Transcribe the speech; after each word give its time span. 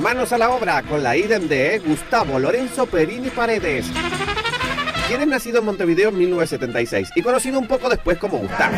Manos 0.00 0.32
a 0.32 0.38
la 0.38 0.50
obra 0.50 0.82
con 0.82 1.02
la 1.02 1.16
idem 1.16 1.48
de 1.48 1.78
Gustavo 1.78 2.38
Lorenzo 2.38 2.86
Perini 2.86 3.30
Paredes. 3.30 3.86
Quien 5.08 5.22
es 5.22 5.26
nacido 5.26 5.60
en 5.60 5.64
Montevideo 5.64 6.10
en 6.10 6.18
1976 6.18 7.10
y 7.14 7.22
conocido 7.22 7.58
un 7.58 7.66
poco 7.66 7.88
después 7.88 8.18
como 8.18 8.38
Gustavo. 8.38 8.74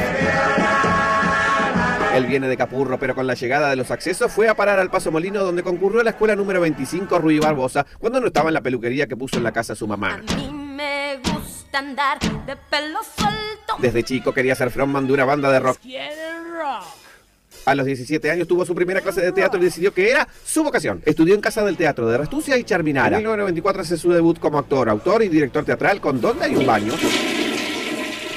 Él 2.14 2.26
viene 2.26 2.48
de 2.48 2.56
Capurro, 2.56 2.98
pero 2.98 3.14
con 3.14 3.26
la 3.26 3.34
llegada 3.34 3.70
de 3.70 3.76
los 3.76 3.90
accesos 3.90 4.32
fue 4.32 4.48
a 4.48 4.54
parar 4.54 4.78
al 4.78 4.90
Paso 4.90 5.10
Molino, 5.10 5.42
donde 5.42 5.62
concurrió 5.62 6.00
a 6.00 6.04
la 6.04 6.10
escuela 6.10 6.36
número 6.36 6.61
25 6.61 7.19
Ruy 7.19 7.39
Barbosa, 7.39 7.85
cuando 7.98 8.21
no 8.21 8.27
estaba 8.29 8.50
en 8.50 8.55
la 8.55 8.61
peluquería 8.61 9.07
que 9.07 9.16
puso 9.16 9.39
en 9.39 9.45
la 9.45 9.53
casa 9.53 9.75
su 9.75 9.87
mamá. 9.87 10.14
A 10.14 10.37
mí 10.37 10.50
me 10.50 11.19
gusta 11.19 11.79
andar 11.79 12.19
de 12.46 12.57
pelo 12.57 13.00
suelto. 13.03 13.77
Desde 13.79 14.03
chico 14.03 14.32
quería 14.32 14.55
ser 14.55 14.71
frontman 14.71 15.07
de 15.07 15.12
una 15.12 15.25
banda 15.25 15.50
de 15.50 15.61
rock. 15.61 15.79
A 17.69 17.75
los 17.75 17.85
17 17.85 18.30
años 18.30 18.48
tuvo 18.48 18.64
su 18.64 18.75
primera 18.75 19.03
clase 19.03 19.21
de 19.21 19.30
teatro 19.30 19.61
y 19.61 19.64
decidió 19.64 19.93
que 19.93 20.11
era 20.11 20.27
su 20.43 20.62
vocación. 20.62 21.03
Estudió 21.05 21.35
en 21.35 21.43
Casa 21.43 21.62
del 21.62 21.77
Teatro 21.77 22.09
de 22.09 22.17
Restucia 22.17 22.57
y 22.57 22.64
Charminara. 22.64 23.18
En 23.18 23.22
1994 23.22 23.82
hace 23.82 23.99
su 23.99 24.11
debut 24.11 24.39
como 24.39 24.59
actor, 24.59 24.89
autor 24.89 25.22
y 25.22 25.29
director 25.29 25.67
teatral 25.67 26.00
con 26.00 26.18
Donde 26.18 26.46
hay 26.46 26.57
un 26.57 26.64
baño. 26.64 26.95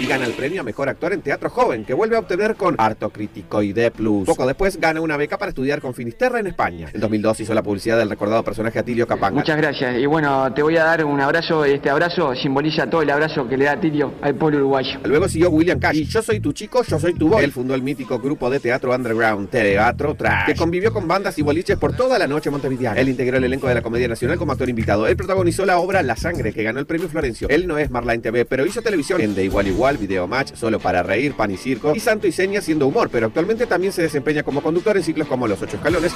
Y 0.02 0.08
gana 0.08 0.26
el 0.26 0.34
premio 0.34 0.62
a 0.62 0.64
Mejor 0.64 0.90
Actor 0.90 1.14
en 1.14 1.22
Teatro 1.22 1.52
Joven, 1.52 1.86
que 1.86 1.94
vuelve 1.94 2.16
a 2.16 2.20
obtener 2.20 2.56
con 2.56 2.74
Harto 2.80 3.12
Crítico 3.12 3.62
y 3.62 3.72
D+. 3.72 3.92
Poco 3.92 4.48
después 4.48 4.80
gana 4.80 5.00
una 5.00 5.16
beca 5.16 5.38
para 5.38 5.50
estudiar 5.50 5.80
con 5.80 5.94
Finisterra 5.94 6.40
en 6.40 6.48
España. 6.48 6.90
En 6.92 7.00
2002 7.00 7.42
hizo 7.42 7.54
la 7.54 7.62
publicidad 7.62 8.00
del 8.00 8.10
recordado 8.10 8.44
personaje 8.44 8.80
Atilio 8.80 9.06
Capanga. 9.06 9.38
Muchas 9.38 9.58
gracias. 9.58 10.00
Y 10.00 10.08
bueno, 10.08 10.52
te 10.56 10.64
voy 10.64 10.76
a 10.78 10.86
dar 10.86 11.06
un 11.06 11.22
abrazo. 11.22 11.66
Este 11.66 11.92
abrazo 11.92 12.34
simboliza 12.34 12.90
todo 12.90 13.04
el 13.04 13.12
abrazo 13.12 13.48
que 13.48 13.56
le 13.58 13.66
da 13.66 13.80
Tilio 13.80 14.16
al 14.24 14.34
pueblo 14.34 14.58
uruguayo. 14.58 15.00
Luego 15.04 15.30
siguió 15.30 15.52
William 15.52 15.78
Cash. 15.78 15.98
Y 15.98 16.06
Yo 16.06 16.24
soy 16.24 16.40
tu 16.40 16.52
chico, 16.52 16.82
yo 16.82 17.00
soy 17.00 17.14
tu 17.14 17.30
voz. 17.30 17.44
Él 17.44 17.52
fundó 17.52 17.76
el 17.76 17.84
mítico 17.84 18.18
grupo 18.18 18.50
de 18.50 18.60
teatro 18.60 18.96
underground, 18.96 19.52
Teatro 19.52 20.16
Trash, 20.16 20.48
que 20.48 20.56
convivió 20.56 20.92
con 20.92 21.08
bandas 21.08 21.38
y 21.38 21.44
boliches 21.44 21.78
por 21.78 21.96
toda 21.96 22.18
la 22.18 22.26
noche 22.26 22.50
montevideana. 22.50 23.00
Él 23.00 23.10
integró 23.10 23.38
el 23.38 23.44
elenco 23.44 23.68
de 23.68 23.76
la 23.76 23.84
Comedia 23.84 24.08
Nacional 24.08 24.40
como 24.40 24.52
actor 24.52 24.68
invitado. 24.68 25.06
Él 25.06 25.16
protagonizó 25.16 25.64
la 25.64 25.78
obra 25.78 26.02
La 26.02 26.16
Sangre, 26.16 26.54
que 26.54 26.64
ganó 26.64 26.80
el 26.80 26.88
premio 26.88 27.08
Florencio. 27.08 27.48
Él 27.50 27.68
no 27.68 27.78
es 27.78 27.92
Marline 27.92 28.24
TV, 28.24 28.46
pero 28.46 28.66
hizo 28.66 28.82
televisión 28.82 29.22
en 29.22 29.36
De 29.36 29.44
Igual 29.44 29.68
Igual, 29.68 29.91
Video 29.98 30.28
Match, 30.28 30.54
Solo 30.56 30.80
para 30.80 31.04
Reír, 31.04 31.34
Pan 31.34 31.52
y 31.52 31.58
Circo, 31.58 31.96
y 31.96 32.00
Santo 32.00 32.28
y 32.28 32.32
Seña 32.32 32.60
haciendo 32.60 32.88
humor, 32.88 33.10
pero 33.12 33.28
actualmente 33.28 33.66
también 33.66 33.94
se 33.94 34.02
desempeña 34.02 34.44
como 34.44 34.62
conductor 34.62 34.98
en 34.98 35.04
ciclos 35.04 35.28
como 35.28 35.48
Los 35.48 35.62
Ocho 35.62 35.78
Escalones. 35.78 36.14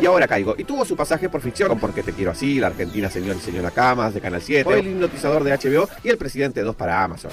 Y 0.00 0.06
ahora 0.06 0.28
caigo. 0.28 0.54
Y 0.58 0.64
tuvo 0.64 0.84
su 0.84 0.94
pasaje 0.94 1.28
por 1.28 1.40
ficción 1.40 1.68
con 1.68 1.78
Porque 1.78 2.02
te 2.02 2.12
quiero 2.12 2.30
así, 2.30 2.60
La 2.60 2.66
Argentina 2.66 3.08
Señor 3.08 3.36
y 3.36 3.40
Señora 3.40 3.70
Camas 3.70 4.12
de 4.12 4.20
Canal 4.20 4.42
7, 4.42 4.64
fue 4.64 4.80
el 4.80 4.88
hipnotizador 4.88 5.42
de 5.42 5.52
HBO 5.52 5.88
y 6.04 6.08
el 6.10 6.18
presidente 6.18 6.62
2 6.62 6.76
para 6.76 7.02
Amazon. 7.02 7.30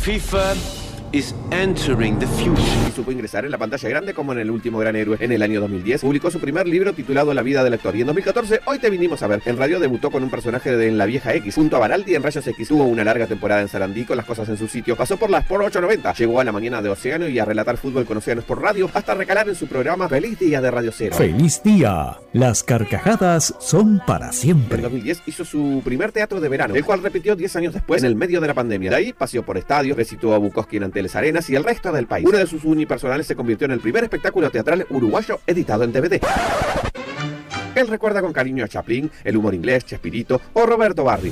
FIFA 0.00 0.54
is 1.14 1.32
entering 1.52 2.18
the 2.18 2.26
future. 2.26 2.60
y 2.88 2.90
supo 2.90 3.12
ingresar 3.12 3.44
en 3.44 3.52
la 3.52 3.58
pantalla 3.58 3.88
grande 3.88 4.14
como 4.14 4.32
en 4.32 4.40
El 4.40 4.50
último 4.50 4.78
gran 4.78 4.96
héroe. 4.96 5.16
En 5.20 5.30
el 5.30 5.42
año 5.42 5.60
2010 5.60 6.00
publicó 6.00 6.28
su 6.30 6.40
primer 6.40 6.66
libro 6.66 6.92
titulado 6.92 7.32
La 7.32 7.42
vida 7.42 7.62
del 7.62 7.74
actor 7.74 7.94
y 7.94 8.00
en 8.00 8.08
2014 8.08 8.60
Hoy 8.64 8.80
te 8.80 8.90
vinimos 8.90 9.22
a 9.22 9.28
ver. 9.28 9.40
En 9.44 9.56
radio 9.56 9.78
debutó 9.78 10.10
con 10.10 10.24
un 10.24 10.30
personaje 10.30 10.76
de 10.76 10.88
En 10.88 10.98
la 10.98 11.06
vieja 11.06 11.32
X 11.34 11.54
junto 11.54 11.76
a 11.76 11.78
Baraldi 11.78 12.16
en 12.16 12.22
Rayos 12.22 12.44
X. 12.46 12.66
Tuvo 12.66 12.84
una 12.84 13.04
larga 13.04 13.28
temporada 13.28 13.62
en 13.62 13.68
Sarandí 13.68 14.04
con 14.04 14.16
las 14.16 14.26
cosas 14.26 14.48
en 14.48 14.56
su 14.56 14.66
sitio. 14.66 14.96
Pasó 14.96 15.16
por 15.16 15.30
las 15.30 15.46
por 15.46 15.62
890. 15.62 16.12
Llegó 16.14 16.40
a 16.40 16.44
la 16.44 16.50
mañana 16.50 16.82
de 16.82 16.88
Océano 16.88 17.28
y 17.28 17.38
a 17.38 17.44
relatar 17.44 17.76
fútbol 17.76 18.04
con 18.04 18.16
Océanos 18.16 18.44
por 18.44 18.60
radio 18.60 18.90
hasta 18.92 19.14
recalar 19.14 19.48
en 19.48 19.54
su 19.54 19.68
programa 19.68 20.08
Feliz 20.08 20.36
Día 20.40 20.60
de 20.60 20.70
Radio 20.70 20.90
Cero. 20.92 21.14
Feliz 21.16 21.62
día. 21.62 22.18
Las 22.32 22.64
carcajadas 22.64 23.54
son 23.60 24.02
para 24.04 24.26
En 24.26 24.32
siempre. 24.32 24.82
2010 24.82 25.22
hizo 25.26 25.44
su 25.44 25.80
primer 25.84 26.10
teatro 26.10 26.40
de 26.40 26.48
verano, 26.48 26.74
el 26.74 26.84
cual 26.84 27.02
repitió 27.02 27.36
10 27.36 27.56
años 27.56 27.74
después 27.74 28.02
en 28.02 28.08
el 28.08 28.16
medio 28.16 28.40
de 28.40 28.48
la 28.48 28.54
pandemia. 28.54 28.90
De 28.90 28.96
ahí 28.96 29.12
paseó 29.12 29.44
por 29.44 29.56
estadios, 29.56 29.96
recitó 29.96 30.34
a 30.34 30.38
Bukowski 30.38 30.78
en 30.78 30.84
Anteles 31.04 31.16
Arenas 31.16 31.50
y 31.50 31.54
el 31.54 31.64
resto 31.64 31.92
del 31.92 32.06
país. 32.06 32.26
Uno 32.26 32.38
de 32.38 32.46
sus 32.46 32.64
unipersonales 32.64 33.26
se 33.26 33.36
convirtió 33.36 33.66
en 33.66 33.72
el 33.72 33.80
primer 33.80 34.04
espectáculo 34.04 34.50
teatral 34.50 34.86
uruguayo 34.88 35.40
editado 35.46 35.84
en 35.84 35.92
DVD. 35.92 36.18
Él 37.74 37.88
recuerda 37.88 38.22
con 38.22 38.32
cariño 38.32 38.64
a 38.64 38.68
Chaplin, 38.68 39.10
el 39.22 39.36
humor 39.36 39.54
inglés, 39.54 39.84
Chespirito 39.84 40.40
o 40.54 40.64
Roberto 40.64 41.04
Barri. 41.04 41.30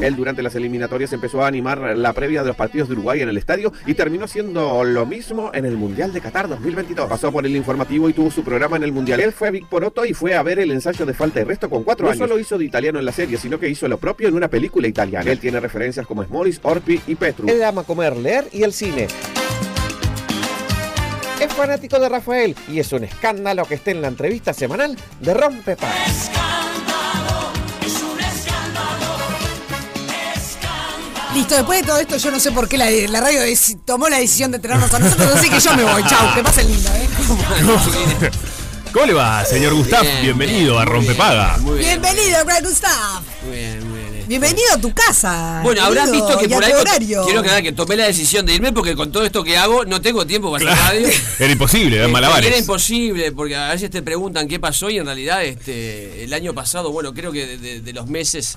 Él 0.00 0.16
durante 0.16 0.42
las 0.42 0.54
eliminatorias 0.54 1.12
empezó 1.12 1.42
a 1.42 1.46
animar 1.46 1.96
la 1.96 2.12
previa 2.12 2.42
de 2.42 2.48
los 2.48 2.56
partidos 2.56 2.88
de 2.88 2.94
Uruguay 2.94 3.22
en 3.22 3.28
el 3.28 3.36
estadio 3.36 3.72
y 3.86 3.94
terminó 3.94 4.26
siendo 4.26 4.84
lo 4.84 5.06
mismo 5.06 5.50
en 5.54 5.64
el 5.64 5.76
Mundial 5.76 6.12
de 6.12 6.20
Qatar 6.20 6.48
2022. 6.48 7.08
Pasó 7.08 7.32
por 7.32 7.46
el 7.46 7.56
informativo 7.56 8.08
y 8.08 8.12
tuvo 8.12 8.30
su 8.30 8.42
programa 8.42 8.76
en 8.76 8.82
el 8.84 8.92
Mundial. 8.92 9.20
Él 9.20 9.32
fue 9.32 9.48
a 9.48 9.50
Vic 9.50 9.66
Poroto 9.68 10.04
y 10.04 10.14
fue 10.14 10.34
a 10.34 10.42
ver 10.42 10.58
el 10.58 10.70
ensayo 10.70 11.06
de 11.06 11.14
falta 11.14 11.40
de 11.40 11.44
resto 11.44 11.70
con 11.70 11.84
cuatro 11.84 12.06
años. 12.06 12.18
No 12.18 12.26
solo 12.26 12.38
hizo 12.38 12.58
de 12.58 12.64
italiano 12.64 12.98
en 12.98 13.04
la 13.04 13.12
serie, 13.12 13.36
sino 13.38 13.58
que 13.58 13.68
hizo 13.68 13.88
lo 13.88 13.98
propio 13.98 14.28
en 14.28 14.34
una 14.34 14.48
película 14.48 14.86
italiana. 14.86 15.30
Él 15.30 15.38
tiene 15.38 15.60
referencias 15.60 16.06
como 16.06 16.24
Smoris, 16.24 16.60
Orpi 16.62 17.00
y 17.06 17.14
Petru. 17.14 17.48
Él 17.48 17.62
ama 17.62 17.84
comer, 17.84 18.16
leer 18.16 18.46
y 18.52 18.62
el 18.62 18.72
cine. 18.72 19.08
Es 21.40 21.52
fanático 21.52 21.98
de 21.98 22.08
Rafael 22.08 22.56
y 22.68 22.78
es 22.78 22.92
un 22.92 23.04
escándalo 23.04 23.64
que 23.64 23.74
esté 23.74 23.90
en 23.90 24.02
la 24.02 24.08
entrevista 24.08 24.52
semanal 24.52 24.96
de 25.20 25.34
Rompepagas. 25.34 26.30
Listo, 31.34 31.56
después 31.56 31.80
de 31.80 31.86
todo 31.86 31.98
esto, 31.98 32.16
yo 32.16 32.30
no 32.30 32.38
sé 32.38 32.52
por 32.52 32.68
qué 32.68 32.78
la, 32.78 32.88
la 32.90 33.20
radio 33.20 33.40
tomó 33.84 34.08
la 34.08 34.18
decisión 34.18 34.52
de 34.52 34.60
tenernos 34.60 34.92
a 34.94 34.98
nosotros, 35.00 35.34
así 35.34 35.50
que 35.50 35.58
yo 35.58 35.74
me 35.76 35.82
voy. 35.82 36.02
Chau, 36.04 36.32
que 36.34 36.42
pasen 36.44 36.68
lindo, 36.68 36.88
¿eh? 36.94 37.08
¿Cómo 38.92 39.06
le 39.06 39.12
va, 39.14 39.44
señor 39.44 39.74
Gustav? 39.74 40.02
Bien, 40.02 40.22
Bienvenido 40.22 40.78
a 40.78 40.84
Rompepaga. 40.84 41.56
Muy 41.58 41.78
bien. 41.78 42.00
Bienvenido, 42.00 42.44
Brad 42.44 42.62
Gustav. 42.62 43.22
Muy 43.44 43.56
bien, 43.56 43.90
muy 43.90 43.98
bien. 43.98 44.24
Bienvenido 44.28 44.66
a 44.74 44.78
tu 44.80 44.94
casa. 44.94 45.60
Bueno, 45.64 45.82
habrán 45.82 46.06
querido, 46.06 46.26
visto 46.28 46.40
que 46.40 46.48
por 46.48 46.64
ahí 46.64 46.72
horario. 46.72 47.24
quiero 47.24 47.40
aclarar 47.40 47.62
que 47.64 47.72
tomé 47.72 47.96
la 47.96 48.04
decisión 48.06 48.46
de 48.46 48.54
irme 48.54 48.72
porque 48.72 48.94
con 48.94 49.10
todo 49.10 49.24
esto 49.24 49.42
que 49.42 49.58
hago 49.58 49.84
no 49.84 50.00
tengo 50.00 50.24
tiempo 50.26 50.52
para 50.52 50.72
hacer 50.72 50.84
radio. 50.84 51.08
Era 51.40 51.52
imposible, 51.52 51.96
eran 51.96 52.10
Este, 52.10 52.12
malabares. 52.12 52.46
Era 52.48 52.58
imposible, 52.58 53.32
porque 53.32 53.56
a 53.56 53.70
veces 53.70 53.90
te 53.90 54.02
preguntan 54.02 54.46
qué 54.46 54.60
pasó 54.60 54.88
y 54.88 54.98
en 54.98 55.06
realidad 55.06 55.44
este 55.44 56.22
el 56.22 56.32
año 56.32 56.54
pasado, 56.54 56.92
bueno, 56.92 57.12
creo 57.12 57.32
que 57.32 57.44
de, 57.44 57.58
de- 57.58 57.80
de 57.80 57.92
los 57.92 58.06
meses 58.06 58.56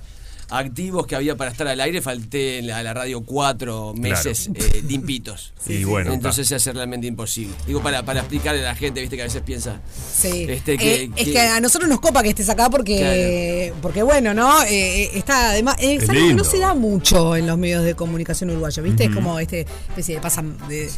activos 0.49 1.05
que 1.07 1.15
había 1.15 1.35
para 1.35 1.51
estar 1.51 1.67
al 1.67 1.79
aire, 1.81 2.01
falté 2.01 2.59
en 2.59 2.67
la- 2.67 2.77
a 2.77 2.83
la 2.83 2.93
radio 2.93 3.21
cuatro 3.23 3.93
meses 3.95 4.49
eh, 4.55 4.81
limpitos. 4.87 5.53
Y 5.67 5.83
bueno, 5.83 6.13
Entonces 6.13 6.47
se 6.47 6.55
hace 6.55 6.71
realmente 6.73 7.07
imposible. 7.07 7.53
Digo, 7.65 7.81
para, 7.81 8.03
para 8.03 8.19
explicarle 8.21 8.61
a 8.61 8.63
la 8.71 8.75
gente, 8.75 9.01
viste 9.01 9.15
que 9.15 9.23
a 9.23 9.25
veces 9.25 9.41
piensa... 9.41 9.81
Sí. 10.15 10.45
Este, 10.49 10.77
que- 10.77 10.95
Eh, 11.03 11.11
es 11.15 11.25
que- 11.25 11.31
que 11.33 11.39
a 11.41 11.59
nosotros 11.59 11.89
nos 11.89 11.99
copa 11.99 12.23
que 12.23 12.29
estés 12.29 12.49
acá 12.49 12.69
porque, 12.69 13.73
porque 13.81 14.03
bueno, 14.03 14.33
¿no? 14.33 14.63
Eh, 14.63 15.09
está 15.17 15.51
además, 15.51 15.75
es, 15.79 16.07
algo 16.09 16.27
que 16.27 16.33
no 16.33 16.43
se 16.43 16.59
da 16.59 16.73
mucho 16.73 17.35
en 17.35 17.45
los 17.47 17.57
medios 17.57 17.83
de 17.83 17.95
comunicación 17.95 18.49
uruguayos, 18.49 18.83
¿viste? 18.83 19.05
Es 19.05 19.11
como 19.13 19.39
este 19.39 19.65
especie 19.89 20.15
de, 20.15 20.21
pasam- 20.21 20.57
de- 20.67 20.89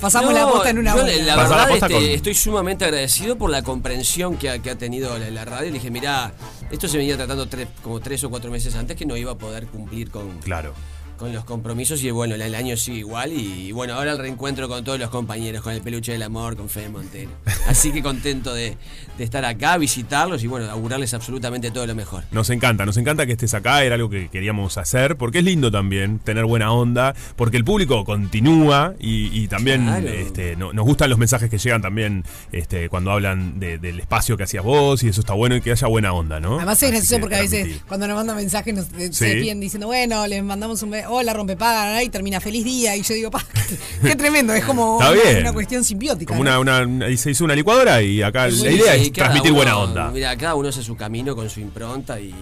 pasamos 0.00 0.32
la 0.34 0.46
posta 0.48 0.70
en 0.70 0.78
una 0.78 0.94
yo, 0.96 1.02
hora. 1.02 1.16
La 1.16 1.36
verdad, 1.36 1.70
este, 1.70 1.94
con- 1.94 2.02
estoy 2.04 2.34
sumamente 2.34 2.84
agradecido 2.84 3.36
por 3.36 3.50
la 3.50 3.62
comprensión 3.62 4.36
que 4.36 4.50
ha, 4.50 4.58
que 4.60 4.70
ha 4.70 4.76
tenido 4.76 5.16
la, 5.18 5.30
la 5.30 5.44
radio. 5.44 5.68
Le 5.68 5.74
dije, 5.74 5.90
mirá, 5.90 6.32
esto 6.70 6.88
se 6.88 6.98
venía 6.98 7.16
tratando 7.16 7.46
tres, 7.46 7.68
como 7.82 8.00
tres 8.00 8.22
o 8.24 8.30
cuatro 8.30 8.50
meses 8.50 8.74
antes 8.76 8.96
que 8.96 9.06
no 9.06 9.16
iba 9.16 9.32
a 9.32 9.38
poder 9.38 9.66
cumplir 9.66 10.10
con, 10.10 10.38
Claro. 10.38 10.74
Con 11.20 11.32
los 11.34 11.44
compromisos 11.44 12.02
y 12.02 12.10
bueno, 12.10 12.34
el, 12.34 12.54
año 12.54 12.76
sigue 12.78 12.98
igual 13.00 13.32
y, 13.32 13.72
bueno, 13.72 13.92
ahora 13.94 14.12
el 14.12 14.18
reencuentro 14.18 14.68
con 14.68 14.82
todos 14.82 14.98
los 14.98 15.10
compañeros, 15.10 15.60
con 15.62 15.72
el 15.74 15.82
peluche 15.82 16.12
del 16.12 16.22
amor, 16.22 16.56
con 16.56 16.68
Fede 16.70 16.88
Montero. 16.88 17.30
Así 17.68 17.92
que 17.92 18.02
contento 18.02 18.54
de, 18.54 18.76
de 19.18 19.24
estar 19.24 19.44
acá, 19.44 19.76
visitarlos 19.76 20.42
y 20.42 20.46
bueno, 20.46 20.68
augurarles 20.70 21.12
absolutamente 21.12 21.70
todo 21.70 21.86
lo 21.86 21.94
mejor. 21.94 22.24
Nos 22.32 22.48
encanta, 22.50 22.86
nos 22.86 22.96
encanta 22.96 23.26
que 23.26 23.32
estés 23.32 23.52
acá, 23.52 23.84
era 23.84 23.96
algo 23.96 24.08
que 24.08 24.28
queríamos 24.30 24.78
hacer, 24.78 25.16
porque 25.16 25.38
es 25.40 25.44
lindo 25.44 25.70
también 25.70 26.18
tener 26.20 26.46
buena 26.46 26.72
onda, 26.72 27.14
porque 27.36 27.58
el 27.58 27.64
público 27.64 28.04
continúa 28.04 28.94
y, 28.98 29.26
y 29.42 29.46
también 29.48 29.84
Claro. 29.84 30.08
este, 30.08 30.56
no- 30.56 30.72
nos 30.72 30.84
gustan 30.86 31.10
los 31.10 31.18
mensajes 31.18 31.50
que 31.50 31.58
llegan 31.58 31.82
también 31.82 32.24
este, 32.50 32.88
cuando 32.88 33.10
hablan 33.10 33.60
de- 33.60 33.76
del 33.78 34.00
espacio 34.00 34.36
que 34.38 34.44
hacías 34.44 34.64
vos 34.64 35.02
y 35.02 35.08
eso 35.08 35.20
está 35.20 35.34
bueno 35.34 35.54
y 35.56 35.60
que 35.60 35.70
haya 35.72 35.86
buena 35.86 36.12
onda, 36.14 36.40
¿no? 36.40 36.56
Además 36.56 36.82
es 36.82 36.90
gracioso 36.90 37.16
que 37.16 37.20
porque 37.20 37.36
a 37.36 37.40
veces 37.42 37.80
cuando 37.86 38.08
nos 38.08 38.16
mandan 38.16 38.36
mensajes 38.36 38.74
nos 38.74 38.86
eh, 38.94 39.10
Sí. 39.12 39.44
se 39.44 39.54
diciendo, 39.54 39.86
bueno, 39.86 40.26
les 40.26 40.42
mandamos 40.42 40.82
un 40.82 40.90
hola 41.10 41.32
rompepaga 41.32 42.02
y 42.02 42.08
termina 42.08 42.40
feliz 42.40 42.64
día 42.64 42.96
y 42.96 43.02
yo 43.02 43.14
digo, 43.14 43.30
pa, 43.30 43.44
qué 44.02 44.16
tremendo, 44.16 44.52
es 44.54 44.64
como 44.64 44.98
una, 44.98 45.52
cuestión 45.52 45.84
simbiótica. 45.84 46.32
Como 46.34 46.44
¿no? 46.44 46.60
una, 46.60 46.80
una- 46.82 47.16
se 47.16 47.30
hizo 47.30 47.44
una 47.44 47.54
licuadora 47.54 48.00
y 48.02 48.22
acá 48.22 48.48
la 48.48 48.70
idea 48.70 48.94
es 48.94 49.12
transmitir 49.12 49.50
uno- 49.52 49.58
buena 49.58 49.76
onda. 49.78 50.10
Mira, 50.10 50.36
cada 50.36 50.54
uno 50.54 50.68
hace 50.68 50.82
su 50.82 50.96
camino 50.96 51.34
con 51.36 51.50
su 51.50 51.60
impronta 51.60 52.20
y 52.20 52.34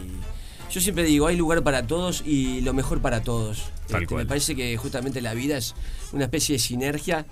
yo 0.70 0.80
siempre 0.80 1.04
digo, 1.04 1.26
hay 1.26 1.36
lugar 1.36 1.62
para 1.62 1.86
todos 1.86 2.22
y 2.26 2.60
lo 2.60 2.74
mejor 2.74 3.00
para 3.00 3.22
todos. 3.22 3.64
Tal 3.88 4.02
Este, 4.02 4.14
cual. 4.14 4.24
Me 4.24 4.28
parece 4.28 4.54
que 4.54 4.76
justamente 4.76 5.20
la 5.22 5.32
vida 5.34 5.56
es 5.56 5.74
una 6.12 6.24
especie 6.24 6.54
de 6.54 6.58
sinergia 6.58 7.24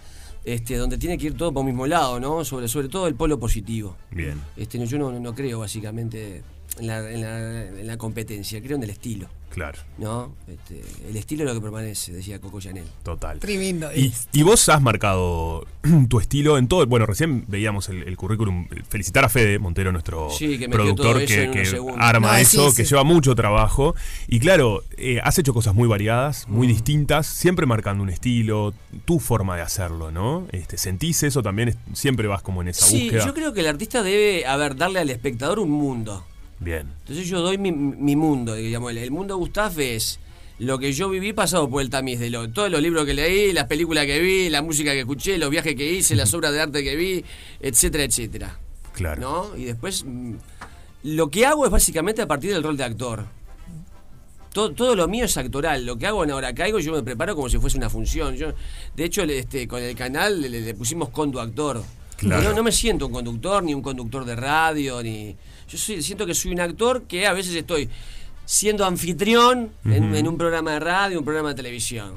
este, 0.44 0.76
donde 0.76 0.96
tiene 0.96 1.18
que 1.18 1.26
ir 1.26 1.36
todo 1.36 1.52
por 1.52 1.60
un 1.60 1.66
mismo 1.66 1.86
lado, 1.86 2.18
¿no? 2.18 2.44
Sobre, 2.44 2.66
sobre 2.68 2.88
todo 2.88 3.06
el 3.08 3.14
polo 3.14 3.38
positivo. 3.38 3.96
Bien. 4.10 4.40
Este, 4.56 4.84
yo 4.86 4.96
no, 4.98 5.12
no 5.12 5.34
creo 5.34 5.58
básicamente 5.58 6.42
en 6.78 6.86
la, 6.86 7.10
en 7.10 7.20
la- 7.20 7.62
en 7.80 7.86
la 7.86 7.96
competencia, 7.98 8.62
creo 8.62 8.76
en 8.76 8.84
el 8.84 8.90
estilo. 8.90 9.28
Claro, 9.50 9.78
¿no? 9.96 10.34
Este, 10.48 10.82
el 11.08 11.16
estilo 11.16 11.44
es 11.44 11.48
lo 11.48 11.54
que 11.54 11.62
permanece, 11.62 12.12
decía 12.12 12.38
Coco 12.40 12.60
Chanel. 12.60 12.84
total. 13.02 13.38
Tremendo. 13.38 13.90
Y, 13.94 14.12
y 14.32 14.42
vos 14.42 14.68
has 14.68 14.82
marcado 14.82 15.66
tu 16.08 16.20
estilo 16.20 16.58
en 16.58 16.68
todo. 16.68 16.84
Bueno, 16.86 17.06
recién 17.06 17.44
veíamos 17.48 17.88
el, 17.88 18.02
el 18.02 18.16
currículum. 18.18 18.68
Felicitar 18.88 19.24
a 19.24 19.28
Fede 19.30 19.58
Montero, 19.58 19.92
nuestro 19.92 20.28
Sí, 20.30 20.58
que 20.58 20.68
productor 20.68 21.24
que, 21.24 21.50
arma 21.96 22.32
No, 22.32 22.36
sí, 22.36 22.42
eso, 22.42 22.70
sí. 22.70 22.76
que 22.76 22.84
lleva 22.84 23.02
mucho 23.04 23.34
trabajo. 23.34 23.94
Y 24.28 24.40
claro, 24.40 24.84
eh, 24.98 25.20
has 25.24 25.38
hecho 25.38 25.54
cosas 25.54 25.74
muy 25.74 25.88
variadas, 25.88 26.46
Mm. 26.48 26.52
muy 26.54 26.66
distintas, 26.66 27.26
siempre 27.26 27.64
marcando 27.64 28.02
un 28.02 28.10
estilo, 28.10 28.74
tu 29.06 29.20
forma 29.20 29.56
de 29.56 29.62
hacerlo, 29.62 30.10
¿no? 30.10 30.46
Este, 30.52 30.76
¿Sentís 30.76 31.22
eso 31.22 31.42
también? 31.42 31.68
Es- 31.70 31.76
Siempre 31.94 32.26
vas 32.28 32.42
como 32.42 32.60
en 32.60 32.68
esa 32.68 32.84
Sí, 32.84 33.04
búsqueda. 33.04 33.24
yo 33.24 33.32
creo 33.32 33.52
que 33.54 33.60
el 33.60 33.68
artista 33.68 34.02
debe, 34.02 34.44
a 34.44 34.56
ver, 34.56 34.76
darle 34.76 34.98
al 35.00 35.08
espectador 35.08 35.60
un 35.60 35.70
mundo. 35.70 36.26
Bien. 36.58 36.88
Entonces 37.00 37.28
yo 37.28 37.40
doy 37.40 37.58
mi, 37.58 37.72
mi 37.72 38.16
mundo, 38.16 38.54
digamos. 38.54 38.90
El, 38.90 38.98
el 38.98 39.10
mundo 39.10 39.34
de 39.34 39.38
Gustave 39.38 39.96
es 39.96 40.18
lo 40.58 40.78
que 40.78 40.92
yo 40.92 41.10
viví 41.10 41.32
pasado 41.32 41.68
por 41.68 41.82
el 41.82 41.90
tamiz 41.90 42.18
de 42.18 42.30
lo, 42.30 42.48
todos 42.48 42.70
los 42.70 42.80
libros 42.80 43.04
que 43.04 43.14
leí, 43.14 43.52
las 43.52 43.66
películas 43.66 44.06
que 44.06 44.20
vi, 44.20 44.48
la 44.48 44.62
música 44.62 44.92
que 44.92 45.00
escuché, 45.00 45.36
los 45.38 45.50
viajes 45.50 45.74
que 45.74 45.92
hice, 45.92 46.16
las 46.16 46.32
obras 46.32 46.52
de 46.52 46.60
arte 46.62 46.82
que 46.82 46.96
vi, 46.96 47.24
etcétera, 47.60 48.04
etcétera. 48.04 48.58
Claro. 48.92 49.20
¿No? 49.20 49.56
Y 49.56 49.64
después 49.64 50.04
mm, 50.06 50.34
lo 51.04 51.30
que 51.30 51.44
hago 51.44 51.66
es 51.66 51.70
básicamente 51.70 52.22
a 52.22 52.26
partir 52.26 52.52
del 52.52 52.62
rol 52.62 52.76
de 52.76 52.84
actor. 52.84 53.24
Todo, 54.52 54.72
todo 54.72 54.96
lo 54.96 55.06
mío 55.06 55.26
es 55.26 55.36
actoral. 55.36 55.84
Lo 55.84 55.98
que 55.98 56.06
hago 56.06 56.24
en 56.24 56.30
Ahora 56.30 56.54
Caigo, 56.54 56.78
yo 56.78 56.92
me 56.92 57.02
preparo 57.02 57.36
como 57.36 57.50
si 57.50 57.58
fuese 57.58 57.76
una 57.76 57.90
función. 57.90 58.36
Yo, 58.36 58.54
de 58.94 59.04
hecho, 59.04 59.22
este, 59.24 59.68
con 59.68 59.82
el 59.82 59.94
canal 59.94 60.40
le, 60.40 60.48
le 60.48 60.74
pusimos 60.74 61.10
conductor. 61.10 61.84
Claro. 62.16 62.42
No, 62.42 62.54
no 62.54 62.62
me 62.62 62.72
siento 62.72 63.08
un 63.08 63.12
conductor, 63.12 63.62
ni 63.62 63.74
un 63.74 63.82
conductor 63.82 64.24
de 64.24 64.34
radio, 64.34 65.02
ni. 65.02 65.36
Yo 65.68 65.78
soy- 65.78 66.02
siento 66.02 66.26
que 66.26 66.34
soy 66.34 66.52
un 66.52 66.60
actor 66.60 67.02
que 67.04 67.26
a 67.26 67.32
veces 67.32 67.54
estoy 67.54 67.88
siendo 68.44 68.84
anfitrión 68.84 69.70
en, 69.84 70.14
en 70.14 70.28
un 70.28 70.38
programa 70.38 70.72
de 70.72 70.80
radio, 70.80 71.18
un 71.18 71.24
programa 71.24 71.48
de 71.50 71.54
televisión. 71.56 72.14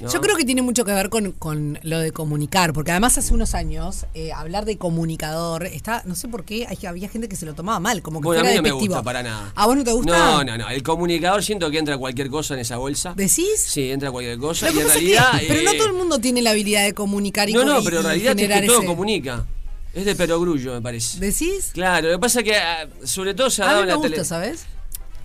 ¿no? 0.00 0.08
Yo 0.08 0.20
creo 0.20 0.36
que 0.36 0.44
tiene 0.44 0.62
mucho 0.62 0.84
que 0.84 0.92
ver 0.92 1.08
con, 1.08 1.32
con 1.32 1.78
lo 1.82 1.98
de 1.98 2.12
comunicar, 2.12 2.72
porque 2.72 2.92
además 2.92 3.18
hace 3.18 3.34
unos 3.34 3.54
años 3.56 4.06
eh, 4.14 4.32
hablar 4.32 4.64
de 4.64 4.78
comunicador 4.78 5.66
está, 5.66 6.02
no 6.06 6.14
sé 6.14 6.28
por 6.28 6.44
qué, 6.44 6.66
hay- 6.68 6.86
había 6.86 7.08
gente 7.08 7.28
que 7.28 7.34
se 7.34 7.44
lo 7.44 7.54
tomaba 7.54 7.80
mal, 7.80 8.00
como 8.00 8.20
que 8.20 8.24
Bueno, 8.26 8.40
a 8.40 8.44
fuera 8.44 8.52
mí 8.52 8.56
no 8.58 8.62
me 8.62 8.68
despectivo. 8.68 8.94
gusta 8.94 9.02
para 9.04 9.22
nada. 9.24 9.52
¿A 9.56 9.66
vos 9.66 9.76
no 9.76 9.82
te 9.82 9.92
gusta? 9.92 10.16
No, 10.16 10.44
no, 10.44 10.56
no. 10.56 10.68
El 10.70 10.82
comunicador 10.84 11.42
siento 11.42 11.68
que 11.70 11.78
entra 11.78 11.98
cualquier 11.98 12.30
cosa 12.30 12.54
en 12.54 12.60
esa 12.60 12.76
bolsa. 12.76 13.12
¿Decís? 13.16 13.44
Sí, 13.56 13.90
entra 13.90 14.12
cualquier 14.12 14.38
cosa. 14.38 14.70
Lo 14.70 14.76
y 14.76 14.82
en 14.82 14.86
realidad. 14.88 15.38
que- 15.40 15.46
pero 15.48 15.62
no 15.64 15.70
eh, 15.72 15.76
todo 15.78 15.86
el 15.88 15.94
mundo 15.94 16.18
tiene 16.20 16.42
la 16.42 16.50
habilidad 16.50 16.84
de 16.84 16.94
comunicar 16.94 17.50
y 17.50 17.54
No, 17.54 17.64
no, 17.64 17.82
pero 17.82 17.98
en 17.98 18.04
realidad 18.04 18.30
es 18.30 18.36
que 18.36 18.42
generar 18.42 18.66
todo 18.66 18.78
ese- 18.78 18.86
comunica. 18.86 19.46
Es 19.94 20.04
de 20.04 20.14
perogrullo, 20.14 20.74
me 20.74 20.80
parece. 20.82 21.18
¿Decís? 21.18 21.70
Claro, 21.72 22.08
lo 22.08 22.14
que 22.14 22.20
pasa 22.20 22.40
es 22.40 22.44
que, 22.44 22.56
ah, 22.56 22.86
sobre 23.04 23.34
todo 23.34 23.50
se 23.50 23.62
ha 23.62 23.66
A 23.70 23.72
dado 23.72 23.78
mí 23.78 23.82
en 23.82 23.86
me 23.86 23.92
la 23.92 23.96
gusta, 23.96 24.10
tele. 24.10 24.24
¿sabes? 24.24 24.66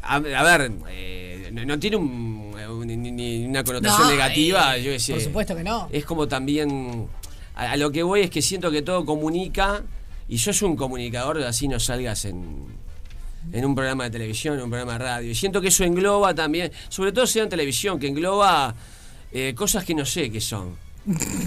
A, 0.01 0.15
a 0.15 0.19
ver, 0.57 0.71
eh, 0.89 1.50
no, 1.54 1.65
no 1.65 1.80
tiene 1.80 1.98
un- 1.98 2.54
un- 2.69 2.88
ni, 3.15 3.45
una 3.45 3.63
connotación 3.63 4.04
No, 4.07 4.10
negativa. 4.12 4.75
eh, 4.77 4.83
yo 4.83 5.00
sé. 5.00 5.13
por 5.13 5.21
supuesto 5.21 5.56
que 5.56 5.63
no. 5.63 5.88
Es 5.92 6.06
como 6.06 6.27
también. 6.27 7.07
A, 7.56 7.71
a 7.74 7.77
lo 7.77 7.92
que 7.92 8.04
voy 8.04 8.21
es 8.21 8.30
que 8.30 8.42
siento 8.42 8.71
que 8.71 8.81
todo 8.81 9.06
comunica. 9.06 9.83
Y 10.27 10.38
yo 10.38 10.54
soy 10.54 10.69
un 10.69 10.75
comunicador, 10.77 11.42
así 11.44 11.68
no 11.68 11.80
salgas 11.80 12.25
en, 12.25 12.65
en 13.51 13.65
un 13.65 13.75
programa 13.75 14.06
de 14.06 14.10
televisión, 14.12 14.56
en 14.57 14.63
un 14.63 14.69
programa 14.69 14.94
de 14.94 15.00
radio. 15.00 15.31
Y 15.31 15.36
siento 15.36 15.60
que 15.62 15.68
eso 15.68 15.83
engloba 15.83 16.33
también, 16.33 16.71
sobre 16.89 17.12
todo 17.12 17.27
sea 17.27 17.44
en 17.44 17.50
televisión, 17.50 18.00
que 18.00 18.07
engloba 18.07 18.74
eh, 19.33 19.54
cosas 19.56 19.83
que 19.83 19.94
no 19.94 20.06
sé 20.06 20.31
qué 20.31 20.39
son. 20.42 20.75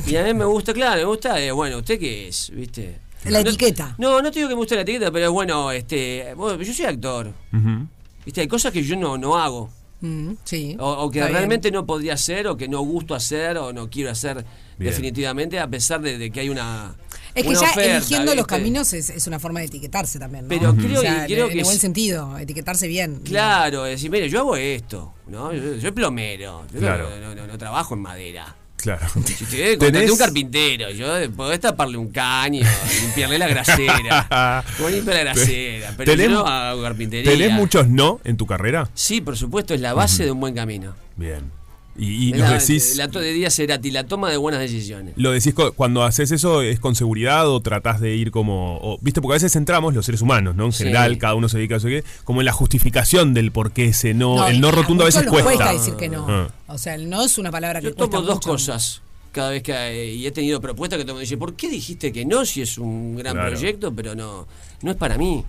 Y 0.07 0.15
a 0.17 0.23
mí 0.25 0.35
me 0.35 0.45
gusta, 0.45 0.75
claro, 0.75 0.97
me 1.01 1.05
gusta, 1.07 1.37
bueno, 1.55 1.79
¿usted 1.79 1.99
qué 1.99 2.29
es? 2.29 2.51
¿Viste? 2.55 2.99
La 3.31 3.43
No- 3.43 3.49
etiqueta. 3.51 3.95
No, 3.99 4.21
no 4.23 4.31
te 4.31 4.39
digo 4.39 4.49
que 4.49 4.55
me 4.55 4.59
guste 4.61 4.75
la 4.77 4.83
etiqueta, 4.83 5.11
pero 5.11 5.27
es 5.27 5.31
bueno, 5.31 5.71
este, 5.73 6.35
bueno, 6.37 6.63
yo 6.63 6.73
soy 6.73 6.85
actor. 6.87 7.33
Ujú. 7.53 7.87
¿Viste? 8.25 8.41
Hay 8.41 8.49
cosas 8.49 8.73
que 8.73 8.83
yo 8.83 8.97
no, 8.97 9.17
no 9.19 9.37
hago. 9.37 9.71
Mm, 10.01 10.33
sí. 10.45 10.77
O, 10.79 10.91
o 10.91 11.11
que 11.11 11.21
bien. 11.21 11.33
realmente 11.33 11.71
no 11.71 11.87
podría 11.87 12.15
hacer, 12.15 12.47
o 12.49 12.57
que 12.57 12.69
no 12.69 12.81
gusto 12.83 13.15
hacer, 13.15 13.57
o 13.57 13.73
no 13.73 13.89
quiero 13.89 14.11
hacer 14.11 14.45
Bien. 14.79 14.91
definitivamente, 14.91 15.59
a 15.59 15.69
pesar 15.69 16.01
de, 16.03 16.19
de 16.19 16.31
que 16.31 16.41
hay 16.41 16.49
una. 16.51 16.95
Es 17.35 17.43
que 17.45 17.49
una 17.51 17.61
ya 17.61 17.71
oferta, 17.71 17.97
eligiendo 17.97 18.35
los 18.35 18.47
caminos 18.47 18.93
es, 18.93 19.09
es 19.11 19.27
una 19.27 19.39
forma 19.39 19.61
de 19.61 19.67
etiquetarse 19.67 20.19
también, 20.19 20.45
¿no? 20.45 20.49
Pero 20.49 20.75
creo 20.75 20.99
O 20.99 21.03
sea, 21.03 21.27
creo 21.27 21.47
en, 21.47 21.53
que 21.53 21.59
en 21.59 21.65
buen 21.65 21.77
es- 21.77 21.81
sentido, 21.81 22.37
etiquetarse 22.39 22.89
bien. 22.89 23.21
Claro, 23.25 23.85
decir, 23.85 24.11
mire, 24.11 24.29
yo 24.29 24.41
hago 24.41 24.57
esto, 24.57 25.13
¿no? 25.29 25.53
Yo, 25.53 25.75
yo 25.75 25.81
soy 25.81 25.91
plomero, 25.93 26.67
yo 26.73 26.79
Claro. 26.81 27.09
no, 27.11 27.29
no- 27.29 27.35
no- 27.35 27.47
no 27.47 27.59
trabajo 27.59 27.95
en 27.95 28.01
madera. 28.03 28.55
Claro. 28.87 29.07
Si 29.25 29.45
te 29.47 29.77
contraté 29.79 30.07
¿Tenés- 30.07 30.13
un 30.13 30.19
carpintero, 30.19 30.91
yo 30.91 31.07
podés 31.33 31.59
taparle 31.59 31.97
un 31.99 32.11
caño, 32.11 32.65
limpiarle 33.03 33.37
la 33.39 33.49
grasera. 33.49 34.65
Como 34.77 34.89
limpia 34.91 35.15
la 35.15 35.21
grasera, 35.21 35.93
pero 35.97 36.13
¿Tenés- 36.13 36.25
yo 36.29 36.31
no 36.31 36.47
hago 36.47 36.83
carpintería. 36.83 37.33
¿Tenés 37.33 37.51
muchos 37.53 37.89
no 37.89 38.21
en 38.23 38.37
tu 38.37 38.47
carrera? 38.47 38.89
Sí, 38.95 39.21
por 39.21 39.37
supuesto, 39.37 39.75
es 39.75 39.81
la 39.81 39.93
base 39.93 40.25
de 40.25 40.31
un 40.31 40.39
buen 40.41 40.55
camino. 40.55 40.95
Bien. 41.17 41.51
Y, 41.99 42.29
y 42.29 42.33
la, 42.35 42.51
decís. 42.59 42.97
la 42.97 43.09
to- 43.09 43.21
de 43.21 43.33
día 43.33 43.51
Cerati, 43.51 43.91
la 43.91 44.05
toma 44.05 44.31
de 44.31 44.37
buenas 44.37 44.61
decisiones. 44.61 45.15
Lo 45.17 45.31
decís 45.33 45.55
cuando 45.77 46.03
haces 46.05 46.31
eso, 46.31 46.61
¿es 46.63 46.79
con 46.79 46.95
seguridad 46.95 47.49
o 47.49 47.61
tratás 47.61 48.01
de 48.01 48.15
ir 48.15 48.31
como.? 48.31 48.79
o- 48.83 48.99
¿Viste? 49.01 49.21
Porque 49.23 49.35
a 49.35 49.37
veces 49.37 49.57
entramos 49.57 49.95
los 49.95 50.05
seres 50.05 50.21
humanos, 50.21 50.55
¿no? 50.57 50.67
En 50.67 50.73
Sí. 50.73 50.79
general, 50.85 51.17
cada 51.19 51.35
uno 51.35 51.49
se 51.49 51.57
dedica 51.59 51.75
a 51.77 51.79
eso 51.79 51.89
que. 51.89 52.05
Como 52.25 52.41
en 52.41 52.45
la 52.47 52.53
justificación 52.53 53.33
del 53.35 53.51
por 53.53 53.73
qué 53.73 53.87
ese 53.87 54.13
no. 54.15 54.47
el 54.47 54.61
no 54.61 54.71
rotundo 54.73 55.05
a 55.05 55.07
veces 55.07 55.25
nos 55.25 55.33
cuesta. 55.43 55.73
decir 55.73 55.95
que 55.95 56.09
no. 56.09 56.27
Ah. 56.29 56.49
O 56.69 56.79
sea, 56.79 56.95
el 56.95 57.09
no 57.09 57.23
es 57.25 57.39
una 57.39 57.51
palabra 57.51 57.81
que 57.81 57.87
Yo 57.89 57.95
cuesta 57.95 58.17
tomo 58.17 58.27
dos 58.27 58.37
mucho. 58.37 58.49
cosas 58.51 59.03
cada 59.33 59.51
vez 59.51 59.63
que 59.63 59.73
eh, 59.73 60.15
y 60.15 60.27
he 60.27 60.31
tenido 60.33 60.61
propuestas 60.61 60.99
que 60.99 61.05
mundo 61.05 61.21
dice, 61.21 61.37
¿por 61.37 61.55
qué 61.57 61.69
dijiste 61.69 62.11
que 62.13 62.25
no 62.25 62.45
si 62.47 62.63
es 62.63 62.79
un 62.79 63.17
gran 63.17 63.35
Claro. 63.35 63.51
proyecto, 63.53 63.95
pero 63.95 64.15
no 64.15 64.47
no 64.83 64.91
es 64.91 64.97
para 64.97 65.17
mí? 65.19 65.45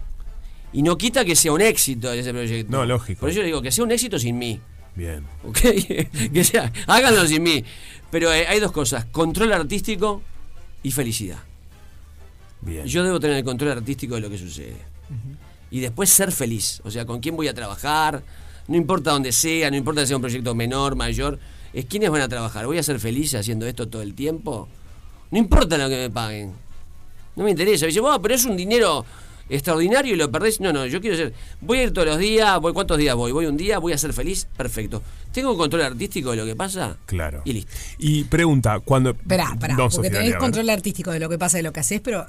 Y 0.74 0.82
no 0.82 0.98
quita 0.98 1.24
que 1.24 1.36
sea 1.36 1.54
un 1.54 1.62
éxito 1.62 2.12
ese 2.12 2.32
proyecto. 2.32 2.72
No, 2.72 2.86
lógico. 2.86 3.22
Por 3.22 3.30
eso 3.30 3.40
le 3.40 3.46
digo 3.48 3.62
que 3.62 3.72
sea 3.72 3.84
un 3.86 3.92
éxito 3.92 4.20
sin 4.20 4.38
mí. 4.38 4.60
Bien. 4.98 5.24
¿Ok? 5.44 5.60
que 6.34 6.44
sea, 6.44 6.74
háganlo 6.88 7.26
sin 7.28 7.44
mí. 7.44 7.64
Pero 8.10 8.34
eh, 8.34 8.48
hay 8.48 8.60
dos 8.60 8.72
cosas, 8.72 9.06
control 9.06 9.54
artístico 9.54 10.24
y 10.82 10.92
felicidad. 10.92 11.38
Bien. 12.62 12.86
Yo 12.88 13.04
debo 13.04 13.20
tener 13.20 13.38
el 13.38 13.44
control 13.44 13.72
artístico 13.72 14.16
de 14.16 14.22
lo 14.22 14.30
que 14.30 14.40
sucede. 14.40 14.76
Y 15.70 15.82
después 15.82 16.10
ser 16.10 16.32
feliz. 16.32 16.82
O 16.84 16.90
sea, 16.90 17.06
con 17.06 17.20
quién 17.20 17.36
voy 17.36 17.48
a 17.48 17.54
trabajar. 17.54 18.24
No 18.68 18.76
importa 18.76 19.12
dónde 19.12 19.32
sea, 19.32 19.70
no 19.70 19.78
importa 19.78 20.02
si 20.02 20.08
sea 20.08 20.18
un 20.18 20.22
proyecto 20.22 20.56
menor, 20.56 20.96
mayor. 20.96 21.38
Es 21.74 21.86
quiénes 21.86 22.10
van 22.10 22.22
a 22.22 22.28
trabajar. 22.28 22.66
¿Voy 22.66 22.80
a 22.80 22.84
ser 22.84 23.00
feliz 23.00 23.36
haciendo 23.36 23.68
esto 23.68 23.88
todo 23.88 24.02
el 24.02 24.16
tiempo? 24.16 24.68
No 25.30 25.38
importa 25.38 25.78
lo 25.78 25.88
que 25.90 25.98
me 25.98 26.10
paguen. 26.10 26.54
No 27.36 27.44
me 27.44 27.52
interesa. 27.52 27.86
Dice, 27.86 28.00
bueno, 28.00 28.20
pero 28.20 28.34
es 28.34 28.46
un 28.46 28.58
dinero 28.58 29.06
extraordinario 29.50 30.14
y 30.14 30.18
lo 30.18 30.32
perdés. 30.32 30.60
No, 30.62 30.72
no, 30.74 30.86
yo 30.86 31.00
quiero 31.02 31.16
ser. 31.18 31.34
Voy 31.62 31.80
a 31.80 31.84
ir 31.84 31.94
todos 31.94 32.08
los 32.08 32.18
días. 32.20 32.60
Voy, 32.60 32.74
¿Cuántos 32.74 32.98
días 32.98 33.16
voy? 33.16 33.32
Voy 33.32 33.46
un 33.46 33.58
día, 33.58 33.80
voy 33.80 33.94
a 33.94 33.98
ser 33.98 34.14
feliz. 34.14 34.48
Perfecto. 34.58 35.02
¿Tengo 35.32 35.56
control 35.58 35.84
artístico 35.84 36.32
de 36.32 36.38
lo 36.38 36.46
que 36.46 36.56
pasa? 36.56 36.98
Claro. 37.06 37.42
Y 37.46 37.54
listo. 37.54 37.72
Y 38.00 38.24
pregunta, 38.24 38.80
cuando. 38.80 39.12
Esperá, 39.12 39.50
esperá, 39.54 39.74
No, 39.76 39.84
porque 39.90 40.08
Sofía, 40.08 40.12
tenés 40.12 40.36
control 40.38 40.70
artístico 40.70 41.12
de 41.12 41.20
lo 41.20 41.30
que 41.30 41.38
pasa 41.38 41.58
y 41.58 41.60
de 41.60 41.64
lo 41.64 41.74
que 41.74 41.80
haces, 41.82 42.02
pero 42.02 42.26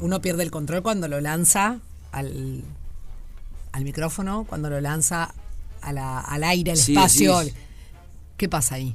uno 0.00 0.20
pierde 0.20 0.42
el 0.44 0.50
control 0.50 0.82
cuando 0.82 1.08
lo 1.08 1.20
lanza 1.20 1.80
al, 2.12 2.62
al 3.72 3.84
micrófono, 3.84 4.44
cuando 4.48 4.70
lo 4.70 4.80
lanza 4.80 5.34
a 5.80 5.92
la- 5.92 6.20
al 6.20 6.44
aire, 6.44 6.72
al 6.72 6.76
Sí, 6.76 6.92
espacio. 6.92 7.40
¿Qué 8.36 8.48
pasa 8.48 8.76
ahí? 8.76 8.94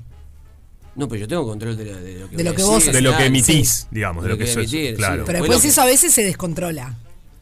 No, 0.96 1.08
pero 1.08 1.22
yo 1.22 1.28
tengo 1.28 1.46
control 1.46 1.78
de 1.78 1.86
lo, 1.86 1.96
de 2.00 2.20
lo 2.20 2.30
que, 2.30 2.36
De 2.38 2.44
lo 2.44 2.56
que 2.56 2.64
vos 2.64 2.86
De 2.86 3.02
lo 3.02 3.16
que 3.18 3.26
emitís, 3.26 3.88
digamos, 3.92 4.24
de, 4.24 4.30
De 4.30 4.34
lo 4.36 4.40
que, 4.40 4.48
sos- 4.48 4.58
emitir, 4.58 4.96
claro. 4.96 5.26
Pero 5.26 5.40
después 5.40 5.62
que- 5.62 5.68
eso 5.68 5.82
a 5.82 5.86
veces 5.86 6.12
se 6.14 6.24
descontrola. 6.24 6.96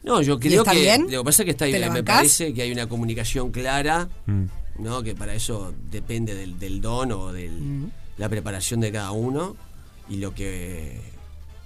No, 0.06 0.22
yo 0.22 0.34
¿Y 0.34 0.38
creo 0.38 0.62
está 0.62 0.72
que 0.72 0.80
bien? 0.80 1.02
lo 1.10 1.20
que 1.22 1.24
pasa 1.24 1.42
es 1.42 1.44
que 1.44 1.50
está 1.50 1.64
¿Te 1.66 1.72
bien, 1.72 1.80
la 1.82 1.90
me 1.90 2.02
parece 2.04 2.54
que 2.54 2.62
hay 2.62 2.70
una 2.72 2.88
comunicación 2.88 3.50
clara, 3.50 4.08
Mm. 4.26 4.44
¿no? 4.78 5.02
Que 5.02 5.14
para 5.14 5.34
eso 5.34 5.74
depende 5.90 6.34
del, 6.34 6.58
del 6.58 6.80
don 6.80 7.10
o 7.12 7.32
de 7.32 7.48
Mm. 7.50 7.90
la 8.18 8.28
preparación 8.28 8.80
de 8.80 8.92
cada 8.92 9.10
uno 9.10 9.56
y 10.08 10.16
lo 10.18 10.32
que 10.34 11.00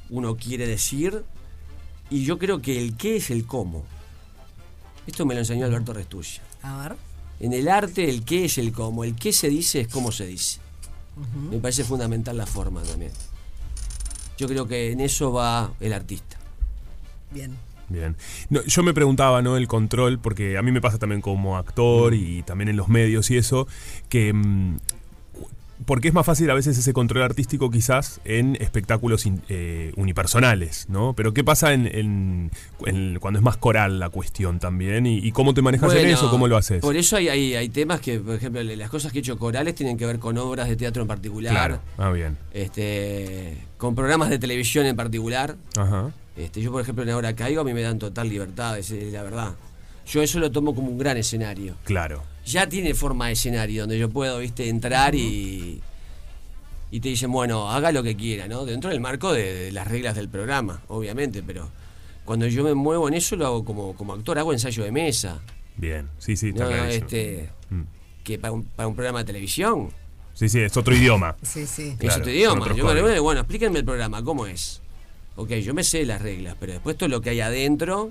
uno 0.09 0.37
quiere 0.37 0.67
decir. 0.67 1.23
Y 2.09 2.25
yo 2.25 2.39
creo 2.39 2.61
que 2.63 2.79
el 2.81 2.97
qué 2.97 3.17
es 3.17 3.31
el 3.31 3.47
cómo. 3.47 3.85
Esto 5.07 5.25
me 5.27 5.35
lo 5.35 5.41
enseñó 5.41 5.67
Alberto 5.67 5.93
Restuccia. 5.93 6.43
A 6.63 6.83
ver. 6.89 6.97
En 7.41 7.53
el 7.53 7.69
arte 7.69 8.09
el 8.09 8.25
qué 8.25 8.47
es 8.47 8.59
el 8.59 8.73
cómo, 8.73 9.05
el 9.05 9.15
qué 9.17 9.33
se 9.33 9.49
dice 9.49 9.81
es 9.81 9.89
cómo 9.89 10.11
se 10.13 10.27
dice. 10.27 10.59
Me 11.51 11.59
parece 11.59 11.85
fundamental 11.85 12.37
la 12.37 12.47
forma 12.47 12.83
también. 12.83 13.13
Yo 14.39 14.47
creo 14.49 14.67
que 14.67 14.93
en 14.93 15.01
eso 15.01 15.33
va 15.33 15.73
el 15.81 15.93
artista. 15.93 16.39
Bien. 17.31 17.55
Bien. 17.91 18.17
No, 18.49 18.63
yo 18.65 18.83
me 18.83 18.95
preguntaba, 18.95 19.43
¿no? 19.43 19.57
El 19.59 19.67
control, 19.69 20.19
porque 20.19 20.57
a 20.57 20.63
mí 20.63 20.73
me 20.73 20.81
pasa 20.81 20.97
también 20.99 21.21
como 21.21 21.59
actor 21.59 22.15
y 22.15 22.43
también 22.45 22.69
en 22.71 22.77
los 22.77 22.89
medios 22.89 23.31
y 23.31 23.37
eso, 23.37 23.67
que. 24.09 24.33
mm, 24.33 24.77
porque 25.87 26.09
es 26.09 26.15
más 26.15 26.27
fácil 26.27 26.49
a 26.51 26.55
veces 26.55 26.77
ese 26.77 26.93
control 26.93 27.23
artístico 27.23 27.71
quizás 27.71 28.21
en 28.27 28.55
espectáculos 28.61 29.25
in- 29.25 29.41
eh, 29.49 29.93
unipersonales, 29.97 30.87
¿no? 30.91 31.15
Pero 31.15 31.33
¿qué 31.33 31.43
pasa 31.43 31.73
en, 31.73 31.87
en- 31.87 32.51
en- 32.85 33.19
cuando 33.19 33.39
es 33.39 33.43
más 33.43 33.57
coral 33.57 33.99
la 33.99 34.11
cuestión 34.11 34.59
también? 34.59 35.07
¿Y, 35.07 35.19
y 35.27 35.33
cómo 35.33 35.55
te 35.55 35.63
manejas 35.63 35.95
en 35.95 36.07
eso? 36.09 36.29
¿Cómo 36.31 36.49
lo 36.49 36.59
haces? 36.59 36.83
Por 36.83 36.97
eso 36.97 37.17
hay, 37.17 37.29
hay, 37.31 37.55
hay 37.55 37.71
temas 37.71 38.01
que, 38.03 38.21
por 38.21 38.35
ejemplo, 38.35 38.63
las 38.63 38.91
cosas 38.91 39.11
que 39.11 39.19
he 39.19 39.23
hecho 39.23 39.39
corales 39.39 39.75
tienen 39.75 39.97
que 39.97 40.05
ver 40.05 40.19
con 40.19 40.37
obras 40.37 40.69
de 40.69 40.77
teatro 40.77 41.01
en 41.01 41.09
particular, 41.09 41.51
Claro. 41.51 41.81
Ah, 41.97 42.11
bien. 42.11 42.37
este, 42.53 43.57
con 43.79 43.95
programas 43.95 44.29
de 44.29 44.39
televisión 44.39 44.85
en 44.85 44.97
particular. 44.97 45.57
Ajá. 45.79 46.11
Este, 46.45 46.61
yo, 46.61 46.71
por 46.73 46.83
ejemplo, 46.83 47.03
en 47.05 47.11
Ahora 47.11 47.35
Caigo, 47.35 47.61
a 47.61 47.65
mí 47.65 47.73
me 47.75 47.83
dan 47.83 47.99
total 47.99 48.29
libertad, 48.29 48.79
es, 48.79 48.91
es 48.91 49.13
la 49.13 49.23
verdad. 49.23 49.55
yo 50.07 50.23
eso 50.23 50.39
lo 50.39 50.51
tomo 50.51 50.75
como 50.75 50.89
un 50.91 50.99
gran 50.99 51.17
escenario. 51.17 51.77
Claro. 51.85 52.23
Ya 52.45 52.69
tiene 52.69 52.95
forma 52.95 53.27
de 53.29 53.33
escenario 53.33 53.83
donde 53.83 53.99
yo 53.99 54.09
puedo, 54.11 54.39
viste, 54.39 54.69
entrar 54.69 55.15
y. 55.15 55.81
Y 56.93 56.99
te 57.01 57.09
dicen, 57.09 57.31
bueno, 57.31 57.71
haga 57.71 57.93
lo 57.93 58.03
que 58.03 58.17
quiera, 58.17 58.49
¿no? 58.49 58.65
Dentro 58.65 58.91
del 58.91 58.99
marco 59.01 59.33
de, 59.33 59.55
de 59.67 59.73
las 59.73 59.87
reglas 59.87 60.17
del 60.17 60.29
programa, 60.29 60.83
obviamente, 60.89 61.41
pero 61.41 61.69
cuando 62.25 62.49
yo 62.49 62.65
me 62.65 62.75
muevo 62.75 63.07
en 63.07 63.15
eso 63.15 63.37
lo 63.37 63.47
hago 63.47 63.65
como, 63.65 63.95
como 63.95 64.13
actor, 64.15 64.39
hago 64.41 64.53
ensayo 64.53 64.83
de 64.83 64.91
mesa. 64.91 65.39
Bien. 65.77 66.09
Sí, 66.19 66.37
sí, 66.37 66.49
está 66.49 66.65
No, 66.65 66.85
este, 66.87 67.49
Mm. 67.71 67.83
que 68.25 68.39
para 68.41 68.53
un, 68.53 68.65
para 68.65 68.89
un 68.89 68.95
programa 68.97 69.21
de 69.21 69.25
televisión, 69.27 69.91
Sí, 70.35 70.49
sí, 70.49 70.59
es 70.61 70.77
otro 70.77 70.95
idioma. 70.95 71.37
Sí, 71.43 71.67
sí. 71.67 71.91
es 71.91 71.97
Claro, 71.99 72.21
otro 72.23 72.33
idioma. 72.33 72.67
Yo 72.75 73.05
me 73.05 73.21
bueno, 73.21 73.41
explíquenme 73.43 73.79
el 73.81 73.85
programa, 73.85 74.23
¿cómo 74.25 74.47
es? 74.47 74.81
Ok, 75.37 75.51
yo 75.55 75.75
me 75.75 75.85
sé 75.85 76.05
las 76.05 76.21
reglas, 76.21 76.57
pero 76.59 76.73
después 76.73 76.97
todo 76.97 77.09
lo 77.09 77.21
que 77.21 77.31
hay 77.31 77.41
adentro 77.41 78.11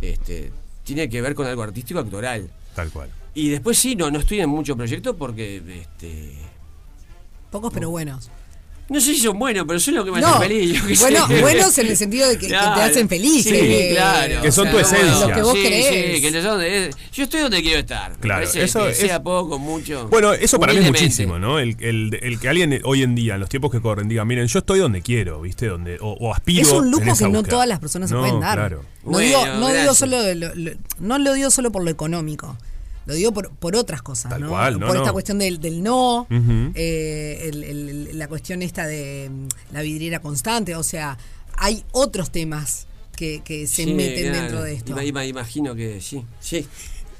este, 0.00 0.52
tiene 0.84 1.08
que 1.08 1.20
ver 1.20 1.34
con 1.34 1.46
algo 1.46 1.62
artístico 1.62 2.00
actoral. 2.00 2.50
Tal 2.74 2.90
cual. 2.90 3.10
Y 3.34 3.48
después 3.48 3.78
sí, 3.78 3.94
no, 3.94 4.10
no 4.10 4.18
estoy 4.18 4.40
en 4.40 4.50
muchos 4.50 4.76
proyectos 4.76 5.14
porque 5.16 5.62
este, 5.82 6.34
Pocos 7.50 7.72
pero 7.72 7.90
buenos. 7.90 8.30
No 8.90 9.00
sé 9.00 9.14
si 9.14 9.20
son 9.20 9.38
buenos, 9.38 9.64
pero 9.66 9.78
son 9.80 9.94
los 9.94 10.04
que 10.04 10.10
me 10.10 10.20
No, 10.20 10.26
hacen 10.26 10.42
feliz. 10.48 10.78
yo 10.80 10.86
qué 10.86 10.96
sé. 10.96 11.02
bueno, 11.04 11.26
buenos 11.40 11.78
en 11.78 11.86
el 11.86 11.96
sentido 11.96 12.28
de 12.28 12.34
que, 12.36 12.46
que 12.48 12.52
te 12.52 12.56
hacen 12.56 13.08
feliz. 13.08 13.44
Sí, 13.44 13.50
que- 13.50 13.88
claro. 13.92 14.42
Que 14.42 14.52
son 14.52 14.68
O 14.68 14.70
tu 14.72 14.76
sea, 14.78 14.98
esencia. 14.98 15.26
Lo 15.28 15.34
que 15.34 15.42
vos 15.42 15.52
sí, 15.54 15.64
crees. 15.64 15.86
sí, 16.16 16.20
que 16.20 16.90
yo 17.12 17.22
estoy 17.24 17.40
donde 17.40 17.62
quiero 17.62 17.78
estar. 17.78 18.16
Claro, 18.18 18.40
parece 18.42 18.64
eso 18.64 18.84
que 18.84 18.90
es- 18.90 18.98
sea 18.98 19.22
poco, 19.22 19.58
mucho. 19.58 20.08
Bueno, 20.08 20.32
eso 20.32 20.58
para 20.60 20.72
mí 20.72 20.80
es 20.80 20.86
muchísimo, 20.86 21.38
¿no? 21.38 21.58
El, 21.58 21.76
el- 21.80 22.18
el 22.20 22.38
que 22.40 22.48
alguien 22.48 22.80
hoy 22.84 23.02
en 23.02 23.14
día, 23.14 23.34
en 23.34 23.40
los 23.40 23.48
tiempos 23.48 23.70
que 23.70 23.80
corren, 23.80 24.08
diga, 24.08 24.24
miren, 24.24 24.46
yo 24.48 24.58
estoy 24.58 24.80
donde 24.80 25.02
quiero, 25.02 25.40
¿viste? 25.40 25.66
Donde, 25.68 25.96
o, 26.00 26.10
o 26.20 26.34
aspiro. 26.34 26.62
Es 26.62 26.72
un 26.72 26.90
lujo 26.90 27.16
que 27.16 27.28
no 27.28 27.42
todas 27.44 27.68
las 27.68 27.78
personas 27.78 28.08
se 28.10 28.14
No, 28.16 28.20
pueden 28.22 28.40
dar. 28.40 28.58
Claro. 28.58 28.84
No, 29.04 29.12
Bueno, 29.12 29.26
digo, 29.26 29.46
no, 29.60 29.72
digo 29.72 29.94
solo 29.94 30.20
de 30.22 30.34
lo- 30.34 30.54
lo- 30.54 30.72
no 30.98 31.18
lo 31.18 31.32
digo 31.34 31.50
solo 31.50 31.70
por 31.72 31.84
lo 31.84 31.90
económico. 31.90 32.56
Lo 33.10 33.16
digo 33.16 33.32
por, 33.32 33.50
por 33.50 33.74
otras 33.76 34.02
cosas, 34.02 34.30
Tal 34.30 34.42
¿no? 34.42 34.48
cual, 34.50 34.78
no, 34.78 34.86
por 34.86 34.96
esta 34.96 35.12
cuestión 35.12 35.38
del, 35.38 35.60
del 35.60 35.82
no, 35.82 36.26
eh, 36.74 37.48
el- 37.52 37.64
el- 37.64 38.18
la 38.18 38.28
cuestión 38.28 38.62
esta 38.62 38.86
de 38.86 39.28
mm, 39.30 39.48
la 39.74 39.82
vidriera 39.82 40.20
constante, 40.20 40.76
o 40.76 40.82
sea, 40.82 41.18
hay 41.56 41.84
otros 41.92 42.30
temas 42.30 42.86
que, 43.16 43.42
que 43.44 43.66
se 43.66 43.84
Sí, 43.84 43.94
meten 43.94 44.26
claro. 44.28 44.38
dentro 44.40 44.62
de 44.62 44.74
esto. 44.74 44.92
Ima- 44.92 45.04
ima- 45.04 45.26
imagino 45.26 45.74
que 45.74 46.00
sí. 46.00 46.24
Sí, 46.40 46.66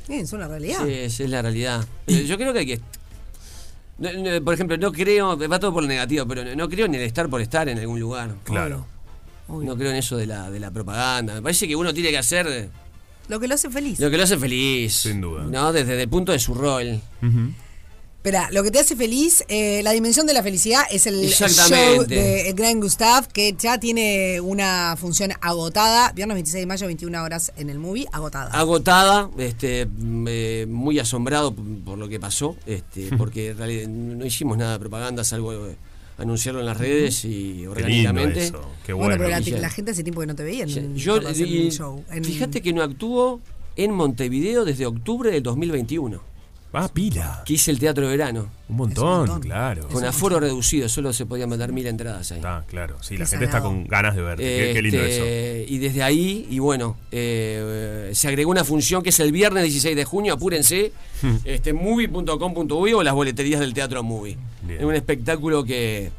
es 0.08 0.32
una 0.32 0.48
realidad. 0.48 0.78
sí, 0.84 0.92
es 1.24 1.30
la 1.30 1.42
realidad. 1.42 1.84
Pero 2.06 2.20
Yo 2.20 2.36
creo 2.36 2.52
que 2.52 2.58
hay 2.60 2.66
que. 2.66 2.80
no- 3.98 4.12
no, 4.12 4.44
por 4.44 4.54
ejemplo, 4.54 4.76
no 4.78 4.92
creo, 4.92 5.36
va 5.36 5.58
todo 5.60 5.72
por 5.72 5.82
lo 5.82 5.88
negativo, 5.88 6.26
pero 6.26 6.44
no, 6.44 6.54
no 6.54 6.68
creo 6.68 6.86
en 6.86 6.94
el 6.94 7.02
estar 7.02 7.28
por 7.28 7.40
estar 7.40 7.68
en 7.68 7.78
algún 7.78 8.00
lugar. 8.00 8.34
Claro. 8.44 8.86
Obvio. 9.48 9.68
No 9.70 9.76
creo 9.76 9.90
en 9.90 9.96
eso 9.96 10.16
de 10.16 10.26
la, 10.26 10.50
de 10.50 10.60
la 10.60 10.70
propaganda. 10.70 11.34
Me 11.34 11.42
parece 11.42 11.66
que 11.66 11.74
uno 11.74 11.92
tiene 11.92 12.10
que 12.10 12.18
hacer 12.18 12.70
Lo 13.28 13.38
que 13.38 13.48
lo 13.48 13.54
hace 13.54 13.70
feliz. 13.70 13.98
lo 14.00 14.10
que 14.10 14.16
lo 14.16 14.24
hace 14.24 14.36
feliz. 14.36 14.94
Sin 14.94 15.20
duda. 15.20 15.44
¿no? 15.44 15.72
Desde 15.72 16.02
el 16.02 16.08
punto 16.08 16.32
de 16.32 16.38
su 16.38 16.54
rol. 16.54 17.00
Ujú. 17.22 17.52
Espera, 18.20 18.50
lo 18.52 18.62
que 18.62 18.70
te 18.70 18.78
hace 18.78 18.96
feliz, 18.96 19.42
eh, 19.48 19.80
la 19.82 19.92
dimensión 19.92 20.26
de 20.26 20.34
la 20.34 20.42
felicidad 20.42 20.82
es 20.90 21.06
el 21.06 21.26
show 21.30 22.04
de 22.04 22.52
Gran 22.54 22.78
Gustav, 22.78 23.26
que 23.28 23.54
ya 23.58 23.80
tiene 23.80 24.42
una 24.42 24.94
función 25.00 25.32
agotada, 25.40 26.12
viernes 26.12 26.34
26 26.34 26.60
de 26.60 26.66
mayo, 26.66 26.86
21 26.86 27.22
horas 27.22 27.50
en 27.56 27.70
el 27.70 27.78
movie, 27.78 28.06
agotada. 28.12 28.50
agotada, 28.50 29.30
este, 29.38 29.86
mm, 29.86 30.26
eh, 30.28 30.66
muy 30.68 30.98
asombrado 30.98 31.54
por 31.54 31.96
lo 31.96 32.10
que 32.10 32.20
pasó, 32.20 32.56
este, 32.66 33.08
porque 33.16 33.48
en 33.52 33.56
realidad 33.56 33.88
no 33.88 34.26
hicimos 34.26 34.58
nada 34.58 34.72
de 34.74 34.80
propaganda, 34.80 35.24
salvo 35.24 35.54
eh, 35.54 35.76
anunciarlo 36.20 36.60
en 36.60 36.66
las 36.66 36.76
redes 36.78 37.24
y 37.24 37.28
Qué 37.28 37.36
lindo 37.56 37.70
orgánicamente. 37.72 38.44
eso. 38.44 38.60
Qué 38.84 38.92
bueno, 38.92 39.08
bueno. 39.16 39.24
pero 39.24 39.30
la, 39.30 39.40
Y 39.40 39.44
ya. 39.52 39.58
la 39.58 39.70
gente 39.70 39.90
hace 39.92 40.02
tiempo 40.02 40.20
que 40.20 40.26
no 40.26 40.34
te 40.34 40.42
veía 40.44 40.64
en, 40.64 40.96
Yo, 40.96 41.16
en 41.16 41.70
show. 41.70 42.04
en- 42.10 42.24
fíjate 42.24 42.60
que 42.62 42.72
no 42.72 42.82
actúo 42.82 43.40
en 43.76 43.92
Montevideo 43.92 44.64
desde 44.64 44.86
octubre 44.86 45.30
del 45.30 45.42
2021, 45.42 46.20
Ah, 46.72 46.88
pila. 46.92 47.42
que 47.44 47.54
hice 47.54 47.70
el 47.72 47.80
teatro 47.80 48.04
de 48.04 48.10
verano, 48.16 48.48
Un 48.68 48.76
montón, 48.76 49.20
montón. 49.20 49.40
claro. 49.40 49.88
con 49.88 50.04
aforo 50.04 50.38
reducido, 50.38 50.88
solo 50.88 51.12
se 51.12 51.26
podían 51.26 51.48
mandar 51.48 51.72
mil 51.72 51.84
entradas 51.86 52.30
ahí. 52.30 52.38
Está, 52.38 52.64
claro. 52.68 52.96
Sí, 53.02 53.16
la 53.16 53.24
Qué 53.24 53.30
gente 53.30 53.44
está 53.46 53.60
con 53.60 53.86
ganas 53.88 54.14
de 54.14 54.22
verte. 54.22 54.42
Qué, 54.44 54.70
qué 54.74 54.82
lindo 54.82 54.98
Este, 55.02 55.62
eso. 55.64 55.72
Y 55.72 55.78
desde 55.78 56.02
ahí, 56.04 56.46
y 56.48 56.60
bueno, 56.60 56.96
eh, 57.10 58.10
se 58.14 58.28
agregó 58.28 58.52
una 58.52 58.62
función 58.64 59.02
que 59.02 59.08
es 59.08 59.18
el 59.20 59.32
viernes 59.32 59.64
16 59.64 59.96
de 59.96 60.04
junio, 60.04 60.34
apúrense, 60.34 60.92
este, 61.44 61.72
movie.com.uy 61.72 62.92
o 62.92 63.02
las 63.02 63.14
boleterías 63.14 63.58
del 63.60 63.74
Teatro 63.74 64.02
Movie. 64.04 64.36
Bien. 64.62 64.78
Es 64.78 64.84
un 64.86 64.94
espectáculo 64.94 65.64
que, 65.64 66.10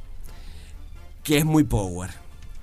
que 1.23 1.37
es 1.37 1.45
muy 1.45 1.63
power. 1.63 2.09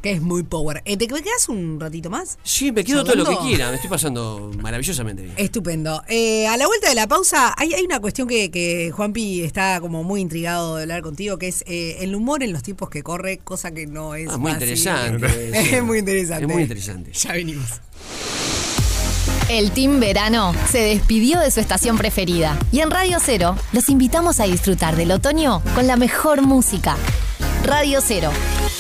Que 0.02 0.12
es 0.12 0.21
muy 0.23 0.45
power. 0.45 0.81
Eh, 0.85 0.97
¿Te 0.97 1.09
quedas 1.09 1.49
un 1.49 1.81
ratito 1.81 2.09
más? 2.09 2.38
Sí, 2.45 2.71
me 2.71 2.85
quedo 2.85 3.02
todo 3.02 3.17
lo 3.17 3.25
que 3.25 3.37
quiera, 3.38 3.69
me 3.71 3.75
estoy 3.75 3.90
pasando 3.90 4.52
maravillosamente 4.61 5.23
bien. 5.23 5.35
Estupendo. 5.37 6.02
Eh, 6.09 6.47
a 6.47 6.57
la 6.57 6.69
vuelta 6.69 6.88
de 6.88 6.95
la 6.95 7.09
pausa, 7.09 7.52
hay, 7.59 7.75
hay 7.75 7.85
una 7.85 7.99
cuestión 7.99 8.28
que, 8.28 8.50
que 8.52 8.93
Juanpi 8.95 9.43
está 9.43 9.81
como 9.81 10.05
muy 10.05 10.21
intrigado 10.21 10.76
de 10.76 10.83
hablar 10.83 11.02
contigo, 11.02 11.37
que 11.38 11.49
es 11.49 11.64
eh, 11.67 11.97
el 12.00 12.14
humor 12.14 12.45
en 12.45 12.52
los 12.52 12.62
tiempos 12.62 12.90
que 12.90 13.02
corre, 13.02 13.38
cosa 13.38 13.73
que 13.73 13.88
no 13.88 14.14
es 14.14 14.28
Ah, 14.31 14.37
muy 14.38 14.52
fácil. 14.52 14.69
interesante. 14.69 15.76
es 15.76 15.83
muy 15.83 15.99
interesante. 15.99 16.45
Es 16.45 16.52
muy 16.52 16.62
interesante. 16.62 17.12
Ya 17.12 17.33
venimos. 17.33 17.67
El 19.49 19.71
Team 19.73 19.99
Verano 19.99 20.52
se 20.71 20.78
despidió 20.78 21.40
de 21.40 21.50
su 21.50 21.59
estación 21.61 21.97
preferida 21.97 22.59
y 22.71 22.81
en 22.81 22.90
Radio 22.90 23.17
Cero 23.21 23.57
los 23.73 23.88
invitamos 23.88 24.40
a 24.40 24.45
disfrutar 24.45 24.95
del 24.95 25.11
otoño 25.11 25.62
con 25.75 25.87
la 25.87 25.97
mejor 25.97 26.43
música. 26.43 26.97
Radio 27.64 28.00
Cero, 28.07 28.31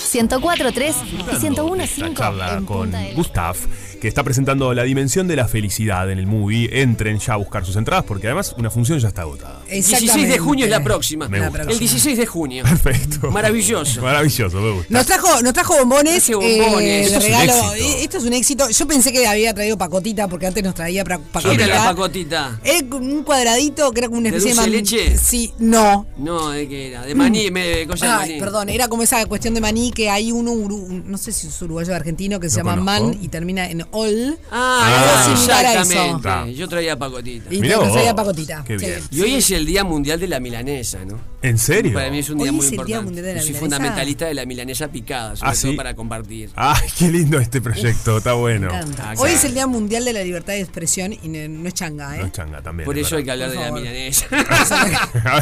104.3 0.08 0.94
y 1.12 1.20
Esta 1.20 1.32
101.5 1.38 2.14
charla 2.16 2.56
en 2.56 2.64
con 2.64 2.92
Gustav, 3.14 3.56
que 4.00 4.08
está 4.08 4.22
presentando 4.22 4.72
la 4.74 4.82
dimensión 4.84 5.26
de 5.28 5.36
la 5.36 5.48
felicidad 5.48 6.10
en 6.10 6.18
el 6.18 6.26
movie. 6.26 6.80
Entren 6.82 7.18
ya 7.18 7.34
a 7.34 7.36
buscar 7.36 7.64
sus 7.64 7.76
entradas 7.76 8.04
porque 8.04 8.26
además 8.28 8.54
una 8.58 8.70
función 8.70 8.98
ya 8.98 9.08
está 9.08 9.22
agotada. 9.22 9.60
16 9.70 10.28
de 10.28 10.38
junio 10.38 10.64
es 10.64 10.70
la 10.70 10.82
próxima. 10.82 11.28
Me 11.28 11.40
gusta. 11.48 11.62
El 11.62 11.78
16 11.78 12.16
de 12.18 12.26
junio. 12.26 12.64
Perfecto. 12.64 13.30
Maravilloso. 13.30 14.02
Maravilloso, 14.02 14.60
me 14.60 14.70
gusta. 14.72 14.86
Nos 14.92 15.06
trajo, 15.06 15.42
nos 15.42 15.52
trajo 15.52 15.76
bombones, 15.78 16.28
eh, 16.28 16.32
Esto 16.32 16.38
de 16.40 17.02
es 17.02 17.10
un 17.12 17.22
éxito. 17.34 17.74
Eh, 17.74 18.02
Esto 18.04 18.18
es 18.18 18.24
un 18.24 18.32
éxito. 18.32 18.70
Yo 18.70 18.86
pensé 18.86 19.12
que 19.12 19.26
había 19.26 19.52
traído 19.54 19.76
pacotita 19.78 20.28
porque 20.28 20.46
antes 20.46 20.62
nos 20.62 20.74
traía 20.74 21.04
pra- 21.04 21.18
¿Qué 21.18 21.24
pacotita. 21.32 21.64
era 21.64 21.74
la 21.76 21.84
pacotita? 21.84 22.60
Era 22.64 22.88
como 22.88 23.04
un 23.12 23.22
cuadradito 23.24 23.90
que 23.92 24.00
era 24.00 24.08
como 24.08 24.18
una 24.20 24.30
¿De 24.30 24.36
especie 24.36 24.54
dulce 24.54 24.70
de 24.70 24.76
man- 24.76 24.78
leche? 25.10 25.18
Sí, 25.18 25.52
no. 25.58 26.06
No, 26.16 26.50
¿de 26.50 26.68
qué 26.68 26.88
era? 26.88 27.02
De 27.02 27.14
maní, 27.14 27.50
me, 27.50 27.86
cosa 27.86 28.06
de 28.06 28.12
Ay, 28.12 28.18
maní. 28.30 28.40
perdón, 28.40 28.68
era 28.68 28.88
como 28.88 29.02
esa 29.02 29.24
cuestión 29.26 29.54
de 29.54 29.60
maní 29.60 29.90
que 29.90 30.10
hay 30.10 30.32
uno, 30.32 30.52
no 30.54 31.18
sé 31.18 31.32
si 31.32 31.48
es 31.48 31.62
uruguayo 31.62 31.92
o 31.92 31.96
argentino, 31.96 32.38
que 32.40 32.48
se 32.50 32.56
llama 32.58 32.76
conozco. 32.76 33.04
man 33.06 33.18
y 33.22 33.28
termina 33.28 33.68
en 33.70 33.82
ol. 33.92 34.38
Ah, 34.50 35.24
Algo 35.24 35.36
similar 35.36 35.64
a 35.66 35.72
eso. 35.72 35.80
exactamente. 35.82 36.28
Ah. 36.28 36.46
Yo 36.48 36.68
traía 36.68 36.98
pacotita. 36.98 37.52
Y 37.54 37.60
Mirá 37.60 37.78
vos. 37.78 37.92
traía 37.92 38.14
pacotita. 38.14 38.64
Qué 38.66 38.78
Sí. 38.78 38.86
bien. 38.86 39.00
Y 39.10 39.20
hoy 39.22 39.34
es 39.34 39.50
el 39.50 39.66
Día 39.66 39.84
Mundial 39.84 40.18
de 40.20 40.28
la 40.28 40.40
Milanesa, 40.40 41.04
¿no? 41.04 41.18
¿En 41.40 41.56
serio? 41.56 41.94
Para 41.94 42.10
mí 42.10 42.18
es 42.18 42.28
un 42.30 42.38
día 42.38 42.50
Hoy 42.50 42.56
muy 42.56 42.66
es 42.66 42.72
el 42.72 42.78
Día 42.84 42.96
importante. 42.96 43.04
Mundial 43.04 43.24
de 43.26 43.34
la 43.34 43.38
Yo 43.38 43.42
soy 43.44 43.52
Milanesa. 43.54 43.60
fundamentalista 43.76 44.26
de 44.26 44.34
la 44.34 44.44
milanesa 44.44 44.88
picada, 44.88 45.36
sobre 45.36 45.52
Ah, 45.52 45.54
todo 45.62 45.76
para 45.76 45.94
compartir. 45.94 46.50
Ay, 46.56 46.88
qué 46.98 47.08
lindo 47.10 47.38
este 47.38 47.60
proyecto, 47.60 48.18
está 48.18 48.32
bueno. 48.32 48.68
Me 48.72 48.76
encanta. 48.78 49.10
Ah, 49.10 49.14
Hoy 49.18 49.30
es 49.30 49.44
el 49.44 49.54
Día 49.54 49.68
Mundial 49.68 50.04
de 50.04 50.12
la 50.14 50.24
Libertad 50.24 50.54
de 50.54 50.60
Expresión 50.62 51.12
y 51.12 51.28
no, 51.28 51.68
es 51.68 51.74
changa, 51.74 52.16
¿eh? 52.16 52.20
No 52.20 52.26
es 52.26 52.32
changa 52.32 52.60
también. 52.60 52.86
Por 52.86 52.98
es 52.98 53.06
eso 53.06 53.16
hay 53.18 53.24
que 53.24 53.30
hablar 53.30 53.50
de 53.52 53.56
la 53.56 53.70
milanesa. 53.70 54.26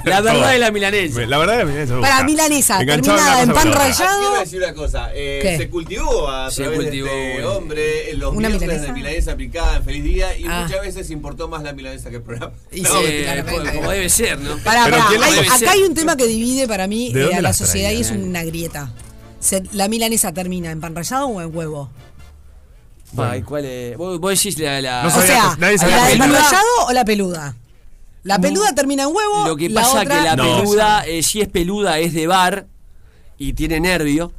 La 0.05 0.21
verdad 0.21 0.53
de 0.53 0.59
la 0.59 0.71
milanesa. 0.71 1.27
La 1.27 1.39
verdad 1.39 1.53
de 1.55 1.59
la 1.61 1.65
milanesa. 1.65 2.01
Para 2.01 2.23
milanesa, 2.25 2.79
terminada 2.85 3.43
en 3.43 3.53
pan 3.53 3.73
rallado. 3.73 4.19
Quiero 4.21 4.41
decir 4.41 4.59
una 4.63 4.75
cosa, 4.75 5.11
eh, 5.15 5.39
¿Qué? 5.43 5.57
se 5.57 5.71
cultivó 5.71 6.29
a 6.29 6.51
Se 6.51 6.63
través 6.63 6.81
cultivó, 6.81 7.07
de 7.09 7.31
este 7.33 7.45
hombre 7.45 8.11
en 8.11 8.19
los 8.21 8.35
¿Una 8.35 8.49
milanesa? 8.51 8.83
de 8.87 8.93
milanesa 8.93 9.37
picada 9.37 9.77
en 9.79 9.85
Feliz 9.85 10.05
Día 10.05 10.37
y 10.39 10.45
Ah. 10.47 10.63
muchas 10.65 10.83
veces 10.83 11.11
importó 11.11 11.49
más 11.49 11.63
la 11.63 11.73
milanesa 11.73 12.11
que 12.11 12.17
el 12.17 12.23
programa. 12.23 12.53
Y 12.71 12.81
No, 12.87 12.91
sí, 13.01 13.23
claramente. 13.23 13.75
como, 13.77 13.91
debe 13.91 14.09
ser, 14.11 14.39
¿no? 14.41 14.59
Pará, 14.59 14.85
Pero 14.85 14.97
pará, 14.99 15.09
¿quién 15.09 15.21
la 15.21 15.27
hay- 15.29 15.35
debe 15.35 15.49
acá 15.49 15.71
hay 15.73 15.83
un 15.87 15.95
tema 15.95 16.17
que 16.17 16.27
divide 16.27 16.67
para 16.69 16.87
mí 16.87 17.13
¿De 17.13 17.27
eh, 17.31 17.35
a 17.35 17.41
la 17.43 17.53
sociedad 17.53 17.91
y 17.91 18.01
es 18.01 18.11
una 18.11 18.43
grieta. 18.45 18.91
Se- 19.41 19.63
¿La 19.73 19.89
milanesa 19.89 20.33
termina 20.33 20.71
en 20.71 20.81
pan 20.81 20.95
rallado 20.95 21.27
o 21.29 21.41
en 21.41 21.55
huevo? 21.55 21.91
Ay, 23.17 23.43
¿cuál 23.43 23.65
es? 23.65 23.97
Vos, 23.97 24.19
vos 24.21 24.31
decís 24.31 24.59
la. 24.59 24.81
la- 24.81 25.03
No 25.03 25.09
O 25.09 25.11
sea, 25.23 25.53
que- 25.55 25.61
nadie 25.61 25.79
sabía 25.79 25.97
¿la 25.97 26.09
de 26.09 26.17
pan 26.17 26.33
rallado 26.33 26.65
o 26.89 26.93
la 26.93 27.05
peluda? 27.05 27.57
La 28.25 28.41
peluda 28.41 28.75
termina 28.75 29.05
en 29.05 29.11
huevo. 29.15 29.47
Lo 29.47 29.57
que 29.57 29.69
la 29.69 29.81
pasa 29.83 30.01
otra- 30.01 30.17
que 30.19 30.25
la 30.25 30.37
No. 30.37 30.59
peluda, 30.59 31.07
eh, 31.07 31.23
si 31.23 31.41
es 31.41 31.49
peluda, 31.49 31.99
es 32.01 32.13
de 32.13 32.27
bar 32.27 32.67
y 33.39 33.53
tiene 33.53 33.79
nervio 33.79 34.33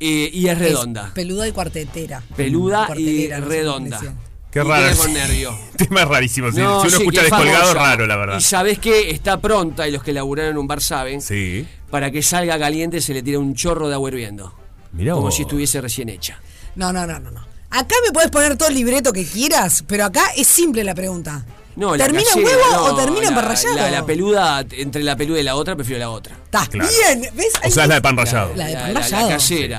eh, 0.00 0.30
y 0.32 0.46
es 0.48 0.58
redonda. 0.58 1.12
peluda 1.14 1.46
y 1.46 1.52
cuartetera. 1.52 2.22
Peluda 2.34 2.88
y 2.96 3.28
redonda. 3.28 4.00
Qué 4.50 4.58
Y 4.60 4.62
raro. 4.62 4.82
tiene 4.86 4.96
con 4.96 5.12
nervio. 5.12 5.58
Tema 5.76 6.04
rarísimo. 6.04 6.50
Si, 6.50 6.58
No, 6.58 6.80
si 6.80 6.88
uno 6.88 6.96
sí, 6.96 7.02
escucha 7.02 7.20
que 7.20 7.26
es 7.26 7.30
descolgado, 7.32 7.66
famosa. 7.66 7.74
raro, 7.90 8.06
la 8.06 8.16
verdad. 8.16 8.38
Y 8.38 8.40
sabés 8.42 8.78
que 8.78 9.10
está 9.10 9.40
pronta, 9.40 9.86
y 9.86 9.92
los 9.92 10.02
que 10.02 10.12
laburaron 10.12 10.52
en 10.52 10.58
un 10.58 10.66
bar 10.66 10.80
saben, 10.80 11.20
Sí. 11.22 11.66
para 11.90 12.10
que 12.10 12.22
salga 12.22 12.58
caliente 12.58 13.00
se 13.00 13.14
le 13.14 13.22
tira 13.22 13.38
un 13.38 13.54
chorro 13.54 13.88
de 13.88 13.94
agua 13.94 14.10
hirviendo. 14.10 14.52
Mirá 14.92 15.12
como 15.12 15.26
vos. 15.26 15.34
si 15.36 15.42
estuviese 15.42 15.80
recién 15.80 16.08
hecha. 16.08 16.40
No, 16.74 16.92
no, 16.92 17.06
no, 17.06 17.20
no, 17.20 17.30
no. 17.30 17.40
Acá 17.70 17.94
me 18.04 18.10
puedes 18.12 18.30
poner 18.30 18.56
todo 18.56 18.68
el 18.68 18.74
libreto 18.74 19.12
que 19.12 19.24
quieras, 19.24 19.84
pero 19.86 20.04
acá 20.04 20.22
es 20.36 20.48
simple 20.48 20.82
la 20.82 20.94
pregunta. 20.96 21.44
No, 21.76 21.96
¿Termina 21.96 22.24
en 22.36 22.44
huevo 22.44 22.60
no, 22.72 22.84
o 22.84 22.96
termina 22.96 23.28
en 23.28 23.34
la- 23.34 23.40
pan 23.40 23.48
rallado? 23.48 23.74
La, 23.76 23.90
la 23.90 24.04
peluda, 24.04 24.66
entre 24.72 25.02
la 25.04 25.16
peluda 25.16 25.40
y 25.40 25.42
la 25.44 25.54
otra, 25.54 25.76
prefiero 25.76 26.00
la 26.00 26.10
otra. 26.10 26.36
Está 26.44 26.66
Claro. 26.66 26.90
bien, 26.90 27.30
¿ves? 27.34 27.46
O 27.64 27.70
sea, 27.70 27.84
es 27.84 27.88
la 27.88 27.94
de 27.94 28.02
pan 28.02 28.16
rallado. 28.16 28.52
La 28.56 28.66
de 28.66 28.72
La- 28.74 28.80
pan 28.80 28.88
la- 28.88 28.94
la 28.94 29.00
rallado. 29.00 29.28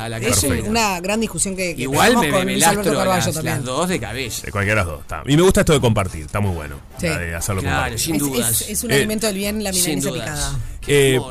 la 0.09 0.17
Es 0.17 0.43
una 0.67 0.99
gran 1.01 1.19
discusión 1.19 1.55
que, 1.55 1.75
que 1.75 1.81
Igual 1.83 2.17
me, 2.17 2.29
con 2.31 2.45
me, 2.45 2.57
lastro 2.57 2.93
las, 3.05 3.25
también. 3.33 3.55
las 3.57 3.63
dos 3.65 3.89
de 3.89 3.99
cabeza. 3.99 4.45
De 4.45 4.51
cualquiera 4.51 4.81
de 4.81 4.87
las 4.87 4.95
dos. 4.95 5.01
Está. 5.01 5.23
Y 5.27 5.35
me 5.35 5.43
gusta 5.43 5.59
esto 5.59 5.73
de 5.73 5.81
compartir, 5.81 6.21
está 6.25 6.39
muy 6.39 6.55
bueno. 6.55 6.77
Sí. 6.97 7.07
La 7.07 7.17
de 7.19 7.35
hacerlo 7.35 7.61
Claro, 7.61 7.75
compartir. 7.77 7.99
sin 7.99 8.15
Es- 8.15 8.21
dudas. 8.21 8.61
Es, 8.61 8.69
es 8.69 8.83
un 8.83 8.91
Eh, 8.91 8.95
alimento 8.95 9.27
del 9.27 9.35
bien 9.35 9.63
la 9.63 9.73
Sin 9.73 9.99
milanesa 9.99 10.11
picada. 10.13 10.59
Qué 10.81 11.15
Eh, 11.15 11.21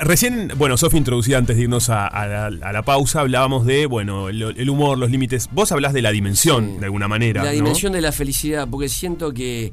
recién, 0.00 0.52
bueno, 0.56 0.76
Sofi 0.76 0.96
introducida 0.98 1.38
antes 1.38 1.56
de 1.56 1.62
irnos 1.62 1.88
a, 1.88 2.06
a 2.06 2.26
la, 2.26 2.46
a 2.46 2.72
la 2.72 2.82
pausa, 2.82 3.20
hablábamos 3.20 3.66
de, 3.66 3.86
bueno, 3.86 4.28
el, 4.28 4.42
el 4.56 4.70
humor, 4.70 4.98
los 4.98 5.10
límites. 5.10 5.48
Vos 5.50 5.72
hablás 5.72 5.92
de 5.92 6.02
la 6.02 6.10
dimensión, 6.12 6.72
Sí. 6.74 6.78
de 6.78 6.84
alguna 6.84 7.08
manera. 7.08 7.42
La 7.42 7.48
¿no? 7.50 7.54
dimensión 7.54 7.92
de 7.92 8.00
la 8.02 8.12
felicidad, 8.12 8.68
porque 8.70 8.88
siento 8.88 9.32
que 9.32 9.72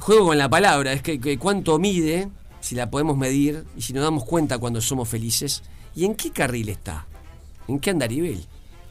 juego 0.00 0.26
con 0.26 0.38
la 0.38 0.48
palabra, 0.48 0.92
es 0.92 1.02
que, 1.02 1.20
que 1.20 1.38
cuánto 1.38 1.78
mide, 1.78 2.28
si 2.60 2.74
la 2.74 2.90
podemos 2.90 3.16
medir, 3.16 3.64
y 3.76 3.82
si 3.82 3.92
nos 3.92 4.02
damos 4.02 4.24
cuenta 4.24 4.58
cuando 4.58 4.80
somos 4.80 5.08
felices, 5.08 5.62
y 5.94 6.04
en 6.04 6.14
qué 6.14 6.30
carril 6.30 6.68
está, 6.68 7.06
en 7.68 7.78
qué 7.78 7.90
andarivel. 7.90 8.44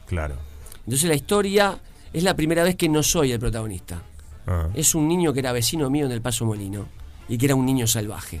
Claro. 0.06 0.36
Entonces 0.84 1.08
la 1.08 1.14
historia 1.14 1.78
es 2.12 2.22
la 2.22 2.34
primera 2.34 2.62
vez 2.62 2.76
que 2.76 2.88
no 2.88 3.02
soy 3.02 3.32
el 3.32 3.38
protagonista. 3.38 4.02
Ah. 4.46 4.68
Es 4.74 4.94
un 4.94 5.06
niño 5.06 5.32
que 5.32 5.40
era 5.40 5.52
vecino 5.52 5.90
mío 5.90 6.06
en 6.06 6.12
el 6.12 6.22
Paso 6.22 6.44
Molino 6.44 6.86
y 7.28 7.38
que 7.38 7.46
era 7.46 7.54
un 7.54 7.64
niño 7.64 7.86
salvaje, 7.86 8.40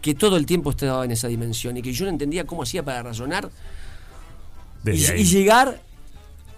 que 0.00 0.14
todo 0.14 0.36
el 0.36 0.46
tiempo 0.46 0.70
estaba 0.70 1.04
en 1.04 1.10
esa 1.10 1.28
dimensión 1.28 1.76
y 1.76 1.82
que 1.82 1.92
yo 1.92 2.06
no 2.06 2.10
entendía 2.10 2.44
cómo 2.44 2.62
hacía 2.62 2.82
para 2.82 3.02
razonar 3.02 3.50
y, 4.86 4.90
y 4.90 5.24
llegar 5.24 5.82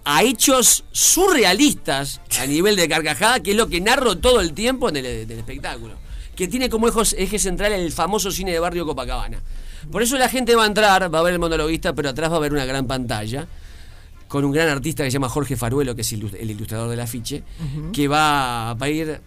a 0.05 0.23
hechos 0.23 0.83
surrealistas 0.91 2.21
a 2.39 2.45
nivel 2.45 2.75
de 2.75 2.89
carcajada, 2.89 3.41
que 3.41 3.51
es 3.51 3.57
lo 3.57 3.67
que 3.67 3.81
narro 3.81 4.17
todo 4.17 4.41
el 4.41 4.53
tiempo 4.53 4.89
en 4.89 4.97
el, 4.97 5.27
del 5.27 5.39
espectáculo. 5.39 5.95
Que 6.35 6.47
tiene 6.47 6.69
como 6.69 6.87
eje 6.89 7.39
central 7.39 7.71
el 7.73 7.91
famoso 7.91 8.31
cine 8.31 8.51
de 8.51 8.59
barrio 8.59 8.85
Copacabana. 8.85 9.39
Por 9.91 10.01
eso 10.01 10.17
la 10.17 10.29
gente 10.29 10.55
va 10.55 10.63
a 10.63 10.67
entrar, 10.67 11.13
va 11.13 11.19
a 11.19 11.23
ver 11.23 11.33
el 11.33 11.39
monologuista, 11.39 11.93
pero 11.93 12.09
atrás 12.09 12.31
va 12.31 12.37
a 12.37 12.39
ver 12.39 12.53
una 12.53 12.65
gran 12.65 12.87
pantalla 12.87 13.47
con 14.27 14.45
un 14.45 14.51
gran 14.51 14.67
artista 14.69 15.03
que 15.03 15.11
se 15.11 15.15
llama 15.15 15.29
Jorge 15.29 15.55
Faruelo, 15.55 15.93
que 15.93 16.01
es 16.01 16.11
el 16.11 16.49
ilustrador 16.49 16.89
del 16.89 16.99
afiche, 17.01 17.43
que 17.91 18.07
va, 18.07 18.73
va 18.73 18.85
a 18.87 18.89
ir 18.89 19.21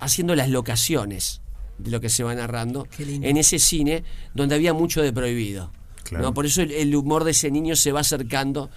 haciendo 0.00 0.34
las 0.34 0.50
locaciones 0.50 1.40
de 1.78 1.90
lo 1.90 2.00
que 2.00 2.10
se 2.10 2.24
va 2.24 2.34
narrando 2.34 2.86
en 2.98 3.36
ese 3.36 3.58
cine 3.58 4.04
donde 4.34 4.54
había 4.54 4.74
mucho 4.74 5.00
de 5.00 5.12
prohibido. 5.12 5.70
Claro. 6.04 6.24
¿no? 6.24 6.34
Por 6.34 6.44
eso 6.44 6.60
el, 6.60 6.72
el 6.72 6.94
humor 6.94 7.24
de 7.24 7.30
ese 7.30 7.50
niño 7.50 7.74
se 7.74 7.92
va 7.92 8.00
acercando 8.00 8.70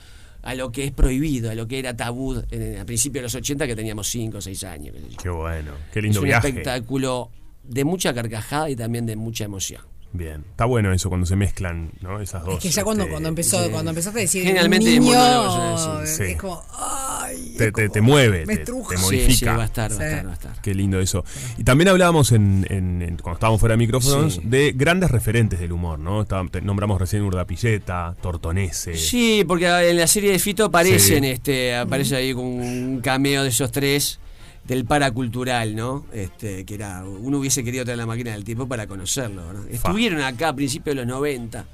a 0.44 0.56
lo 0.56 0.72
que 0.72 0.86
es 0.86 0.92
prohibido, 0.92 1.52
a 1.52 1.56
lo 1.56 1.68
que 1.68 1.80
era 1.80 1.96
tabú 1.96 2.42
en, 2.50 2.78
a 2.80 2.86
principios 2.86 3.22
de 3.22 3.24
los 3.24 3.36
80 3.36 3.68
que 3.68 3.76
teníamos 3.76 4.08
5 4.10 4.38
o 4.38 4.42
6 4.42 4.64
años. 4.64 4.96
qué 4.96 5.10
yo. 5.12 5.18
Qué 5.22 5.30
bueno. 5.30 5.72
Qué 5.94 6.00
Es 6.00 6.04
lindo 6.04 6.20
un 6.22 6.26
viaje. 6.26 6.48
espectáculo 6.50 7.30
de 7.64 7.84
mucha 7.86 8.14
carcajada 8.14 8.70
y 8.70 8.76
también 8.76 9.06
de 9.06 9.16
mucha 9.16 9.44
emoción. 9.46 9.82
Bien. 10.14 10.44
Está 10.52 10.66
bueno 10.66 10.92
eso 10.92 11.08
cuando 11.10 11.26
se 11.26 11.36
mezclan, 11.38 11.92
¿no? 12.02 12.20
Esas 12.20 12.44
dos. 12.44 12.56
Es 12.56 12.60
que 12.64 12.70
ya 12.70 12.84
cuando, 12.84 13.04
este, 13.04 13.12
cuando 13.12 13.30
empezó, 13.30 13.64
sí. 13.64 13.70
cuando 13.72 13.92
empezaste 13.92 14.20
a 14.20 14.22
decir 14.24 14.44
Generalmente 14.44 14.86
niño, 15.00 15.04
monólogos, 15.14 16.10
sí, 16.10 16.24
es 16.24 16.38
como, 16.38 16.62
ay, 16.78 17.56
Te, 17.58 17.68
es 17.68 17.74
te, 17.74 17.82
como- 17.84 17.94
te 17.94 18.02
mueve, 18.02 18.46
me 18.46 18.56
te, 18.56 18.62
estruja. 18.62 18.90
te 18.90 18.98
Sí, 18.98 19.04
modifica. 19.06 19.34
sí, 19.34 19.46
va 19.46 19.62
a 19.62 19.66
estar, 19.66 19.92
va 19.92 20.04
a 20.04 20.08
estar, 20.10 20.26
va 20.28 20.32
a 20.32 20.34
estar. 20.34 20.62
Qué 20.62 20.74
lindo 20.76 21.00
eso. 21.00 21.24
Y 21.58 21.64
también 21.64 21.88
hablábamos 21.88 22.34
en, 22.34 22.66
en- 22.70 23.02
en- 23.02 23.18
cuando 23.18 23.36
estábamos 23.38 23.60
fuera 23.62 23.74
de 23.74 23.78
micrófonos 23.78 24.34
Sí. 24.36 24.42
de 24.44 24.74
grandes 24.76 25.12
referentes 25.12 25.60
del 25.62 25.72
humor, 25.72 25.98
¿no? 25.98 26.24
Estaba- 26.24 26.46
te- 26.50 26.62
nombramos 26.62 27.00
recién 27.00 27.22
Urdapilleta, 27.24 28.14
Tortonese. 28.22 28.96
Sí, 28.98 29.46
porque 29.48 29.68
en 29.90 29.96
la 29.98 30.08
serie 30.08 30.32
de 30.34 30.40
Fito 30.40 30.66
aparecen, 30.66 31.24
Sí. 31.24 31.30
este, 31.30 31.76
aparece 31.76 32.18
ahí 32.18 32.34
con 32.34 32.44
un 32.46 33.00
cameo 33.02 33.44
de 33.44 33.50
esos 33.50 33.72
tres 33.72 34.20
del 34.66 34.86
paracultural, 34.86 35.76
¿no? 35.76 36.06
Este, 36.14 36.66
que 36.66 36.76
era, 36.76 37.04
uno 37.04 37.40
hubiese 37.40 37.64
querido 37.64 37.84
traer 37.84 37.98
la 37.98 38.06
máquina 38.06 38.32
del 38.32 38.44
tiempo 38.44 38.68
para 38.68 38.88
conocerlo, 38.88 39.52
¿no? 39.54 39.64
Estuvieron 39.70 40.22
acá 40.22 40.50
a 40.50 40.56
principios 40.56 40.96
de 40.96 41.02
los 41.04 41.08
90. 41.08 41.66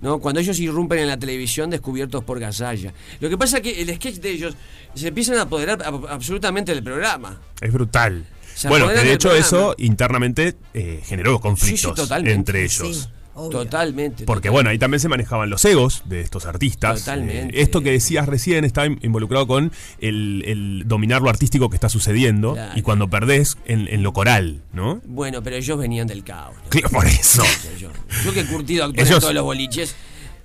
¿no? 0.00 0.20
Cuando 0.20 0.40
ellos 0.40 0.56
irrumpen 0.60 1.00
en 1.00 1.08
la 1.08 1.18
televisión 1.18 1.70
descubiertos 1.70 2.22
por 2.22 2.38
Gasalla. 2.38 2.92
Lo 3.18 3.28
que 3.28 3.36
pasa 3.36 3.56
es 3.56 3.62
que 3.64 3.82
el 3.82 3.92
sketch 3.96 4.16
de 4.20 4.30
ellos 4.30 4.54
se 4.94 5.08
empiezan 5.08 5.38
a 5.38 5.42
apoderar 5.42 5.80
ab- 5.80 6.06
absolutamente 6.08 6.72
del 6.72 6.84
programa. 6.84 7.40
Es 7.60 7.72
brutal. 7.72 8.24
Se 8.54 8.68
bueno, 8.68 8.86
de 8.86 9.12
hecho 9.12 9.30
programa. 9.30 9.46
eso 9.46 9.74
internamente 9.78 10.54
eh, 10.72 11.00
generó 11.04 11.40
conflictos 11.40 11.96
totalmente. 11.96 12.32
entre 12.32 12.62
ellos. 12.64 12.96
Sí, 13.02 13.08
obvio. 13.38 13.58
Totalmente. 13.60 14.24
Porque 14.24 14.48
totalmente. 14.48 14.50
bueno, 14.50 14.70
ahí 14.70 14.78
también 14.78 15.00
se 15.00 15.08
manejaban 15.08 15.48
los 15.50 15.64
egos 15.64 16.02
de 16.06 16.20
estos 16.20 16.46
artistas. 16.46 17.00
Totalmente. 17.00 17.56
Eh, 17.58 17.62
esto 17.62 17.80
que 17.80 17.90
decías 17.92 18.26
recién 18.26 18.64
está 18.64 18.86
in- 18.86 18.98
involucrado 19.02 19.46
con 19.46 19.72
el, 20.00 20.42
el 20.46 20.82
dominar 20.86 21.22
lo 21.22 21.30
artístico 21.30 21.70
que 21.70 21.76
está 21.76 21.88
sucediendo 21.88 22.54
Claro. 22.54 22.72
y 22.76 22.82
cuando 22.82 23.08
perdés 23.08 23.56
en, 23.64 23.88
en 23.88 24.02
lo 24.02 24.12
coral, 24.12 24.62
¿no? 24.72 25.00
Bueno, 25.04 25.42
pero 25.42 25.56
ellos 25.56 25.78
venían 25.78 26.06
del 26.06 26.24
caos. 26.24 26.54
¿no? 26.56 26.62
Claro, 26.70 26.90
Por 26.90 27.06
eso. 27.06 27.42
Yo, 27.78 27.90
yo 28.24 28.32
que 28.32 28.40
he 28.40 28.46
curtido 28.46 28.84
actuar 28.84 29.06
Ellos- 29.06 29.16
en 29.16 29.20
todos 29.20 29.34
los 29.34 29.44
boliches, 29.44 29.94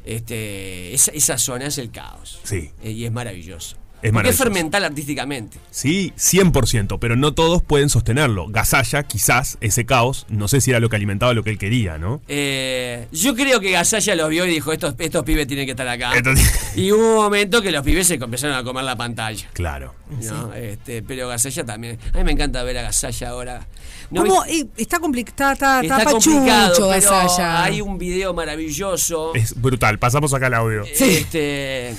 este, 0.06 0.94
esa, 0.94 1.12
esa 1.12 1.38
zona 1.38 1.68
es 1.68 1.78
el 1.78 1.90
caos. 1.92 2.40
Sí. 2.44 2.72
Eh, 2.84 2.92
y 2.92 3.06
es 3.06 3.12
maravilloso. 3.12 3.78
Es 4.04 4.12
Porque 4.12 4.34
fermental 4.34 4.84
artísticamente. 4.84 5.58
Sí, 5.72 6.12
100%, 6.18 6.98
pero 7.00 7.16
no 7.16 7.34
todos 7.34 7.64
pueden 7.64 7.90
sostenerlo. 7.90 8.48
Gasalla, 8.50 9.04
quizás, 9.04 9.58
ese 9.62 9.86
caos, 9.86 10.26
no 10.30 10.48
sé 10.50 10.60
si 10.62 10.72
era 10.72 10.80
lo 10.82 10.90
que 10.90 10.98
alimentaba 10.98 11.34
lo 11.34 11.42
que 11.44 11.50
él 11.52 11.58
quería, 11.58 11.98
¿no? 11.98 12.22
Eh, 12.28 13.08
yo 13.14 13.34
creo 13.34 13.62
que 13.62 13.72
Gasalla 13.72 14.16
los 14.16 14.30
vio 14.30 14.46
y 14.46 14.50
dijo, 14.50 14.74
estos, 14.74 14.96
estos 15.00 15.24
pibes 15.24 15.48
tienen 15.48 15.66
que 15.66 15.72
estar 15.72 15.88
acá. 15.88 16.12
Entonces- 16.16 16.52
Y 16.76 16.92
hubo 16.92 17.08
un 17.12 17.16
momento 17.16 17.62
que 17.62 17.72
los 17.72 17.82
pibes 17.84 18.06
se 18.08 18.16
empezaron 18.16 18.56
a 18.58 18.64
comer 18.64 18.84
la 18.84 18.96
pantalla. 18.98 19.48
Claro. 19.54 19.96
¿no? 20.22 20.54
Este, 20.54 21.02
pero 21.02 21.28
Gasalla 21.30 21.64
también. 21.64 21.98
A 22.14 22.18
mí 22.18 22.24
me 22.26 22.34
encanta 22.34 22.62
ver 22.64 22.78
a 22.80 22.82
Gasalla 22.84 23.30
ahora. 23.30 23.68
No, 24.12 24.24
¿Cómo? 24.24 24.44
Eh, 24.46 24.66
está 24.78 25.00
complicado, 25.00 25.54
está, 25.54 25.82
está, 25.82 25.98
Está 26.00 26.12
complicado, 26.12 26.74
pero 26.76 26.90
Gasalla. 26.90 27.64
hay 27.64 27.80
un 27.82 27.98
video 27.98 28.34
maravilloso. 28.34 29.34
Es 29.34 29.60
brutal. 29.60 29.98
Pasamos 29.98 30.34
acá 30.34 30.48
el 30.48 30.54
audio. 30.56 30.84
Este, 30.84 31.96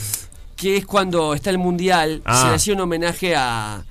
que 0.57 0.77
es 0.77 0.87
cuando 0.87 1.35
está 1.35 1.51
el 1.51 1.59
mundial, 1.59 2.23
Ah. 2.25 2.43
se 2.43 2.49
le 2.49 2.55
hacía 2.55 2.75
un 2.75 2.81
homenaje 2.81 3.35
a, 3.37 3.85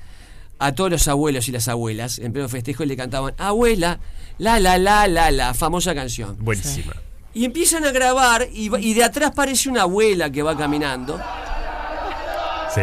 a 0.59 0.71
todos 0.73 0.89
los 0.91 1.07
abuelos 1.07 1.47
y 1.49 1.51
las 1.51 1.67
abuelas. 1.67 2.19
En 2.19 2.31
pleno 2.33 2.47
festejo 2.49 2.83
y 2.83 2.87
le 2.87 2.95
cantaban, 2.97 3.33
abuela, 3.37 3.99
la 4.37 4.59
la 4.59 4.77
la 4.77 5.07
la 5.07 5.29
la, 5.31 5.53
famosa 5.53 5.93
canción. 5.93 6.37
Buenísima. 6.39 6.93
Y 7.33 7.45
empiezan 7.45 7.83
a 7.85 7.91
grabar 7.91 8.47
y, 8.51 8.93
de 8.93 9.03
atrás 9.03 9.31
parece 9.35 9.67
una 9.69 9.81
abuela 9.83 10.29
que 10.29 10.41
va 10.43 10.55
caminando. 10.55 11.19
Sí. 12.73 12.81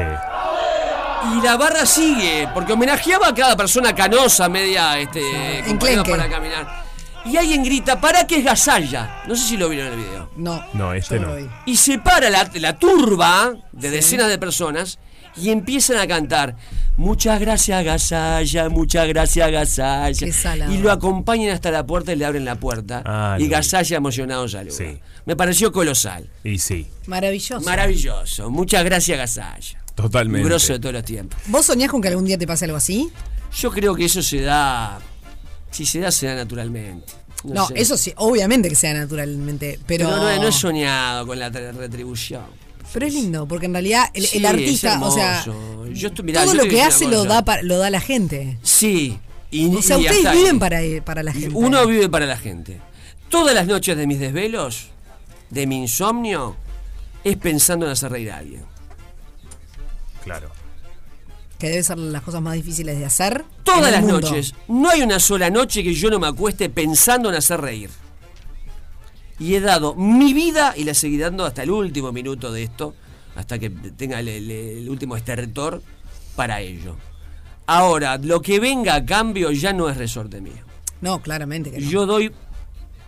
Y 1.38 1.43
la 1.43 1.57
barra 1.57 1.85
sigue, 1.87 2.49
porque 2.55 2.73
homenajeaba 2.73 3.29
a 3.29 3.35
cada 3.35 3.57
persona 3.57 3.95
canosa, 3.95 4.49
media 4.49 4.99
este, 4.99 5.21
con 5.66 5.79
problemas 5.79 6.07
Enclenque. 6.07 6.11
para 6.11 6.29
caminar. 6.29 6.80
Y 7.24 7.37
alguien 7.37 7.62
grita, 7.62 8.00
¿para 8.00 8.26
qué 8.26 8.37
es 8.38 8.44
Gasalla? 8.44 9.22
No 9.28 9.37
sé 9.37 9.46
si 9.48 9.56
lo 9.56 9.68
vieron 9.68 9.92
en 9.92 9.98
el 9.98 10.04
video. 10.04 10.30
No, 10.37 10.64
No, 10.72 10.94
este 10.94 11.18
no. 11.20 11.33
Y 11.66 11.76
se 11.76 11.98
para 11.98 12.30
la, 12.30 12.50
la 12.54 12.78
turba 12.78 13.54
de 13.72 13.90
decenas 13.90 14.28
de 14.28 14.38
personas 14.38 14.98
y 15.37 15.50
empiezan 15.50 15.98
a 15.98 16.06
cantar. 16.06 16.56
Muchas 16.96 17.38
gracias, 17.40 17.85
Gasalla, 17.85 18.68
muchas 18.68 19.06
gracias, 19.09 19.50
Gasalla. 19.50 20.70
Y 20.70 20.78
lo 20.78 20.90
acompañan 20.90 21.50
hasta 21.52 21.70
la 21.70 21.87
puerta 21.87 22.12
y 22.12 22.16
le 22.16 22.24
abren 22.24 22.44
la 22.44 22.56
puerta. 22.56 23.02
Ah, 23.04 23.37
y 23.38 23.44
vi. 23.44 23.48
Gasalla 23.50 23.96
emocionado 23.98 24.48
saluda. 24.48 24.74
Sí. 24.74 24.98
Me 25.26 25.37
pareció 25.37 25.70
colosal. 25.72 26.28
Y 26.42 26.59
sí, 26.59 26.87
Maravilloso. 27.06 27.64
Maravilloso. 27.64 28.50
Muchas 28.50 28.83
gracias, 28.85 29.18
Gasalla. 29.18 29.78
totalmente. 29.94 30.42
Un 30.42 30.48
grosso 30.48 30.72
de 30.72 30.78
todos 30.80 30.94
los 30.94 31.04
tiempos. 31.04 31.38
¿Vos 31.46 31.66
soñás 31.66 31.90
con 31.90 32.00
que 32.00 32.09
algún 32.09 32.24
día 32.24 32.38
te 32.38 32.46
pase 32.46 32.64
algo 32.64 32.78
así? 32.78 33.11
Yo 33.59 33.70
creo 33.70 33.94
que 33.94 34.06
eso 34.06 34.22
se 34.22 34.40
da. 34.40 34.98
Si 35.70 35.87
se 35.87 36.00
da, 36.00 36.11
se 36.11 36.26
da 36.26 36.35
naturalmente. 36.35 37.12
No, 37.44 37.68
sé. 37.68 37.74
eso 37.76 37.96
sí, 37.96 38.12
obviamente 38.16 38.68
que 38.68 38.74
sea 38.74 38.92
naturalmente, 38.92 39.78
pero... 39.87 40.09
Pero 40.09 40.16
no, 40.18 40.37
no 40.42 40.48
he 40.48 40.52
soñado 40.52 41.26
con 41.26 41.38
la 41.38 41.48
retribución. 41.48 42.44
Pero 42.92 43.06
es 43.06 43.14
lindo, 43.14 43.46
porque 43.46 43.66
en 43.66 43.72
realidad 43.72 44.11
el, 44.14 44.26
Sí, 44.26 44.38
el 44.38 44.44
es 44.44 44.50
artista, 44.50 45.00
o 45.00 45.11
sea. 45.12 45.44
Yo 45.92 46.09
estoy- 46.09 46.24
mirá, 46.24 46.42
todo 46.44 46.54
yo 46.54 46.64
lo 46.64 46.68
que 46.68 46.83
hace 46.83 47.06
lo 47.06 47.24
da, 47.24 47.44
pa- 47.44 47.62
lo 47.62 47.78
da 47.78 47.88
la 47.88 48.00
gente. 48.00 48.59
Sí. 48.62 49.18
Y, 49.52 49.74
O 49.76 49.80
sea, 49.80 49.96
y 49.98 50.02
ustedes 50.06 50.33
viven 50.33 50.54
ahí. 50.54 50.59
para, 50.59 50.80
para 51.04 51.22
la 51.22 51.33
gente. 51.33 51.50
Uno 51.54 51.87
vive 51.87 52.09
para 52.09 52.26
la 52.26 52.37
gente. 52.37 52.80
Todas 53.28 53.54
las 53.54 53.66
noches 53.68 53.96
de 53.96 54.06
mis 54.09 54.18
desvelos, 54.18 54.88
de 55.50 55.66
mi 55.68 55.78
insomnio, 55.78 56.56
es 57.24 57.37
pensando 57.37 57.87
en 57.87 57.92
hacer 57.92 58.11
reír 58.11 58.33
a 58.33 58.38
alguien. 58.38 58.64
Claro. 60.24 60.50
Que 61.61 61.68
debe 61.68 61.83
ser 61.85 61.99
las 61.99 62.23
cosas 62.23 62.40
más 62.42 62.55
difíciles 62.55 62.99
de 62.99 63.05
hacer. 63.05 63.44
Todas 63.62 63.92
las 63.92 64.01
mundo. 64.01 64.20
noches. 64.20 64.55
No 64.66 64.88
hay 64.90 65.03
una 65.03 65.20
sola 65.20 65.51
noche 65.51 65.85
que 65.85 65.94
yo 65.94 66.11
no 66.11 66.18
me 66.18 66.27
acueste 66.27 66.70
pensando 66.70 67.29
en 67.29 67.37
hacer 67.37 67.61
reír. 67.61 67.90
Y 69.38 69.55
he 69.55 69.61
dado 69.61 69.94
mi 69.94 70.33
vida 70.35 70.75
y 70.77 70.85
la 70.85 70.94
seguiré 70.94 71.25
dando 71.25 71.44
hasta 71.44 71.62
el 71.62 71.70
último 71.70 72.12
minuto 72.12 72.51
de 72.53 72.62
esto, 72.62 72.94
hasta 73.37 73.59
que 73.59 73.70
tenga 73.70 74.20
el, 74.20 74.29
el- 74.29 74.51
el 74.51 74.88
último 74.90 75.16
estertor 75.16 75.83
para 76.37 76.61
ello. 76.61 76.96
Ahora, 77.66 78.18
lo 78.18 78.42
que 78.42 78.59
venga 78.59 78.94
a 78.96 79.05
cambio 79.05 79.51
ya 79.53 79.73
no 79.73 79.88
es 79.88 79.96
resorte 79.96 80.40
mío. 80.40 80.64
No, 81.01 81.23
claramente 81.23 81.70
que 81.70 81.79
no. 81.81 81.88
Yo 81.90 82.05
doy, 82.05 82.33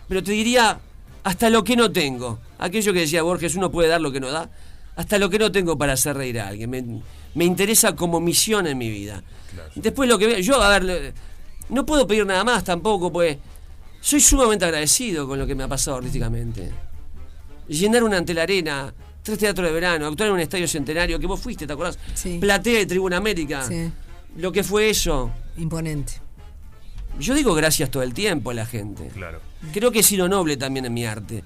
pero 0.07 0.23
te 0.23 0.31
diría, 0.31 0.79
hasta 1.23 1.49
lo 1.49 1.63
que 1.63 1.75
no 1.75 1.91
tengo. 1.91 2.39
Aquello 2.57 2.93
que 2.93 3.01
decía 3.01 3.21
Borges, 3.23 3.55
uno 3.55 3.71
puede 3.71 3.89
dar 3.89 4.01
lo 4.01 4.11
que 4.11 4.19
no 4.19 4.31
da. 4.31 4.49
Hasta 4.95 5.17
lo 5.19 5.29
que 5.29 5.37
no 5.39 5.51
tengo 5.51 5.77
para 5.77 5.93
hacer 5.93 6.15
reír 6.15 6.39
a 6.39 6.47
alguien. 6.47 6.69
Me, 6.69 6.83
me 7.35 7.45
interesa 7.45 7.95
como 7.95 8.19
misión 8.19 8.67
en 8.67 8.77
mi 8.77 8.89
vida. 8.89 9.23
Después 9.75 10.09
lo 10.09 10.17
que 10.17 10.27
vea, 10.27 10.39
yo, 10.39 10.61
a 10.61 10.79
ver, 10.79 11.13
No 11.69 11.85
puedo 11.85 12.05
pedir 12.05 12.25
nada 12.25 12.43
más 12.43 12.63
tampoco, 12.63 13.11
pues 13.11 13.37
soy 14.01 14.19
sumamente 14.19 14.65
agradecido 14.65 15.27
con 15.27 15.39
lo 15.39 15.47
que 15.47 15.55
me 15.55 15.63
ha 15.63 15.67
pasado 15.67 15.97
artísticamente. 15.97 16.71
Llenar 17.67 18.03
una 18.03 18.17
ante 18.17 18.33
la 18.33 18.43
arena, 18.43 18.93
tres 19.21 19.39
teatros 19.39 19.67
de 19.67 19.73
verano, 19.73 20.07
actuar 20.07 20.27
en 20.27 20.35
un 20.35 20.41
estadio 20.41 20.67
centenario, 20.67 21.17
que 21.19 21.27
vos 21.27 21.39
fuiste, 21.39 21.65
¿te 21.65 21.73
acordás? 21.73 21.97
Sí. 22.13 22.37
Platea 22.39 22.79
de 22.79 22.85
Tribuna 22.85 23.17
América. 23.17 23.65
Sí. 23.65 23.89
Lo 24.37 24.51
que 24.51 24.63
fue 24.63 24.89
eso. 24.89 25.31
Imponente. 25.57 26.13
Yo 27.19 27.33
digo 27.35 27.53
gracias 27.53 27.89
todo 27.91 28.03
el 28.03 28.13
tiempo 28.13 28.51
a 28.51 28.53
la 28.53 28.65
gente. 28.65 29.07
Claro. 29.13 29.39
Creo 29.71 29.91
que 29.91 29.99
he 29.99 30.03
sido 30.03 30.27
noble 30.27 30.57
también 30.57 30.85
en 30.85 30.93
mi 30.93 31.05
arte. 31.05 31.43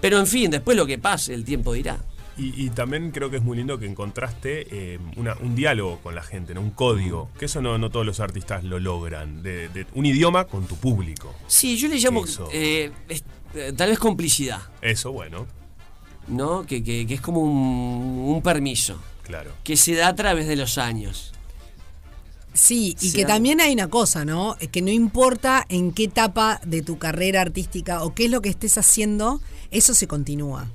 Pero 0.00 0.18
en 0.20 0.26
fin, 0.26 0.50
después 0.50 0.76
lo 0.76 0.86
que 0.86 0.98
pase, 0.98 1.34
el 1.34 1.44
tiempo 1.44 1.72
dirá. 1.72 1.98
Y, 2.36 2.64
y 2.66 2.70
también 2.70 3.12
creo 3.12 3.30
que 3.30 3.36
es 3.36 3.42
muy 3.44 3.56
lindo 3.56 3.78
que 3.78 3.86
encontraste 3.86 4.66
eh, 4.94 4.98
una- 5.16 5.36
un 5.40 5.54
diálogo 5.54 6.00
con 6.00 6.16
la 6.16 6.22
gente, 6.22 6.52
¿no? 6.52 6.60
un 6.62 6.70
código, 6.70 7.30
que 7.38 7.44
eso 7.44 7.62
no, 7.62 7.78
no 7.78 7.90
todos 7.90 8.04
los 8.04 8.18
artistas 8.18 8.64
lo 8.64 8.80
logran, 8.80 9.42
de, 9.44 9.68
de 9.68 9.86
un 9.94 10.04
idioma 10.04 10.44
con 10.46 10.66
tu 10.66 10.74
público. 10.76 11.32
Sí, 11.46 11.76
yo 11.76 11.86
le 11.88 11.96
llamo 11.96 12.24
Eso. 12.24 12.48
eh, 12.52 12.90
es- 13.08 13.22
eh, 13.54 13.72
tal 13.76 13.90
vez 13.90 14.00
complicidad, 14.00 14.60
Eso, 14.82 15.12
bueno, 15.12 15.46
¿no? 16.26 16.66
Que, 16.66 16.82
que- 16.82 17.06
que 17.06 17.14
es 17.14 17.20
como 17.20 17.40
un, 17.40 18.24
un 18.34 18.42
permiso, 18.42 18.98
claro. 19.22 19.52
que 19.62 19.76
se 19.76 19.94
da 19.94 20.08
a 20.08 20.14
través 20.16 20.48
de 20.48 20.56
los 20.56 20.76
años. 20.76 21.30
Sí, 22.52 22.96
y 23.00 23.10
Sí, 23.10 23.16
que 23.16 23.24
también 23.24 23.60
hay 23.60 23.72
una 23.74 23.88
cosa, 23.88 24.24
¿no? 24.24 24.56
Es 24.60 24.68
Que 24.68 24.80
no 24.82 24.90
importa 24.90 25.64
en 25.68 25.92
qué 25.92 26.04
etapa 26.04 26.60
de 26.64 26.82
tu 26.82 26.98
carrera 26.98 27.40
artística 27.40 28.02
o 28.04 28.14
qué 28.14 28.26
es 28.26 28.30
lo 28.30 28.42
que 28.42 28.48
estés 28.48 28.78
haciendo, 28.78 29.40
eso 29.70 29.92
se 29.94 30.06
continúa. 30.06 30.68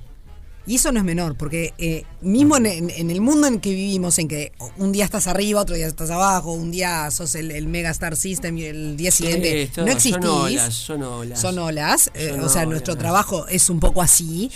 Y 0.66 0.76
eso 0.76 0.92
no 0.92 0.98
es 0.98 1.04
menor, 1.04 1.36
porque 1.36 1.72
eh, 1.78 2.04
mismo 2.20 2.56
en, 2.56 2.90
el 2.90 3.20
mundo 3.20 3.46
en 3.46 3.60
que 3.60 3.70
vivimos, 3.70 4.18
en 4.18 4.28
que 4.28 4.52
un 4.76 4.92
día 4.92 5.04
estás 5.04 5.26
arriba, 5.26 5.60
otro 5.60 5.74
día 5.74 5.86
estás 5.86 6.10
abajo, 6.10 6.52
un 6.52 6.70
día 6.70 7.10
sos 7.10 7.34
el, 7.34 7.50
el 7.50 7.66
Mega 7.66 7.90
Star 7.90 8.14
System 8.14 8.58
y 8.58 8.64
el 8.64 8.96
día 8.96 9.10
siguiente 9.10 9.70
no 9.78 9.86
existís. 9.86 10.20
Son 10.20 10.24
olas, 10.24 10.74
son 10.74 11.02
olas. 11.02 11.40
Son 11.40 11.58
olas, 11.58 12.10
eh, 12.14 12.28
Son 12.30 12.40
o 12.40 12.48
sea, 12.48 12.62
olas. 12.62 12.70
nuestro 12.70 12.96
trabajo 12.96 13.46
es 13.48 13.70
un 13.70 13.80
poco 13.80 14.02
así. 14.02 14.50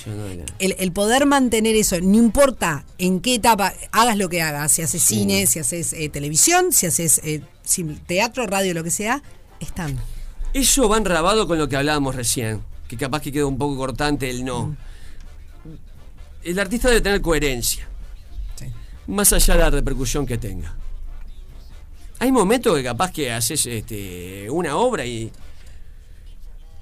El, 0.59 0.77
el 0.79 0.93
poder 0.93 1.27
mantener 1.27 1.75
eso, 1.75 1.99
no 2.01 2.17
importa 2.17 2.85
en 2.99 3.21
qué 3.21 3.37
etapa 3.37 3.73
hagas 3.91 4.19
lo 4.19 4.29
que 4.29 4.43
hagas, 4.43 4.73
si 4.73 4.83
haces 4.83 5.03
cine, 5.03 5.47
si 5.47 5.59
haces 5.59 5.95
eh, 5.95 6.11
televisión, 6.11 6.73
si 6.73 6.87
haces 6.87 7.21
eh, 7.25 7.41
teatro, 8.07 8.47
radio, 8.47 8.75
lo 8.75 8.85
que 8.85 8.91
sea, 8.91 9.23
están. 9.59 9.99
Eso 10.53 10.89
va 10.89 10.99
enrabado 10.99 11.49
con 11.49 11.59
lo 11.59 11.69
que 11.69 11.77
hablábamos 11.77 12.15
recién, 12.15 12.63
que 12.89 12.97
capaz 12.97 13.21
que 13.23 13.33
quedó 13.33 13.49
un 13.49 13.59
poco 13.59 13.77
cortante 13.77 14.29
el 14.31 14.45
no. 14.45 14.77
El 16.45 16.59
artista 16.59 16.89
debe 16.89 17.01
tener 17.01 17.21
coherencia, 17.21 17.89
Sí. 18.57 18.67
más 19.07 19.33
allá 19.33 19.55
de 19.55 19.61
la 19.61 19.71
repercusión 19.71 20.27
que 20.27 20.39
tenga. 20.39 20.77
Hay 22.19 22.31
momentos 22.31 22.77
que 22.77 22.83
capaz 22.85 23.11
que 23.13 23.33
haces 23.33 23.67
este, 23.67 24.49
una 24.51 24.77
obra 24.77 25.05
y, 25.05 25.31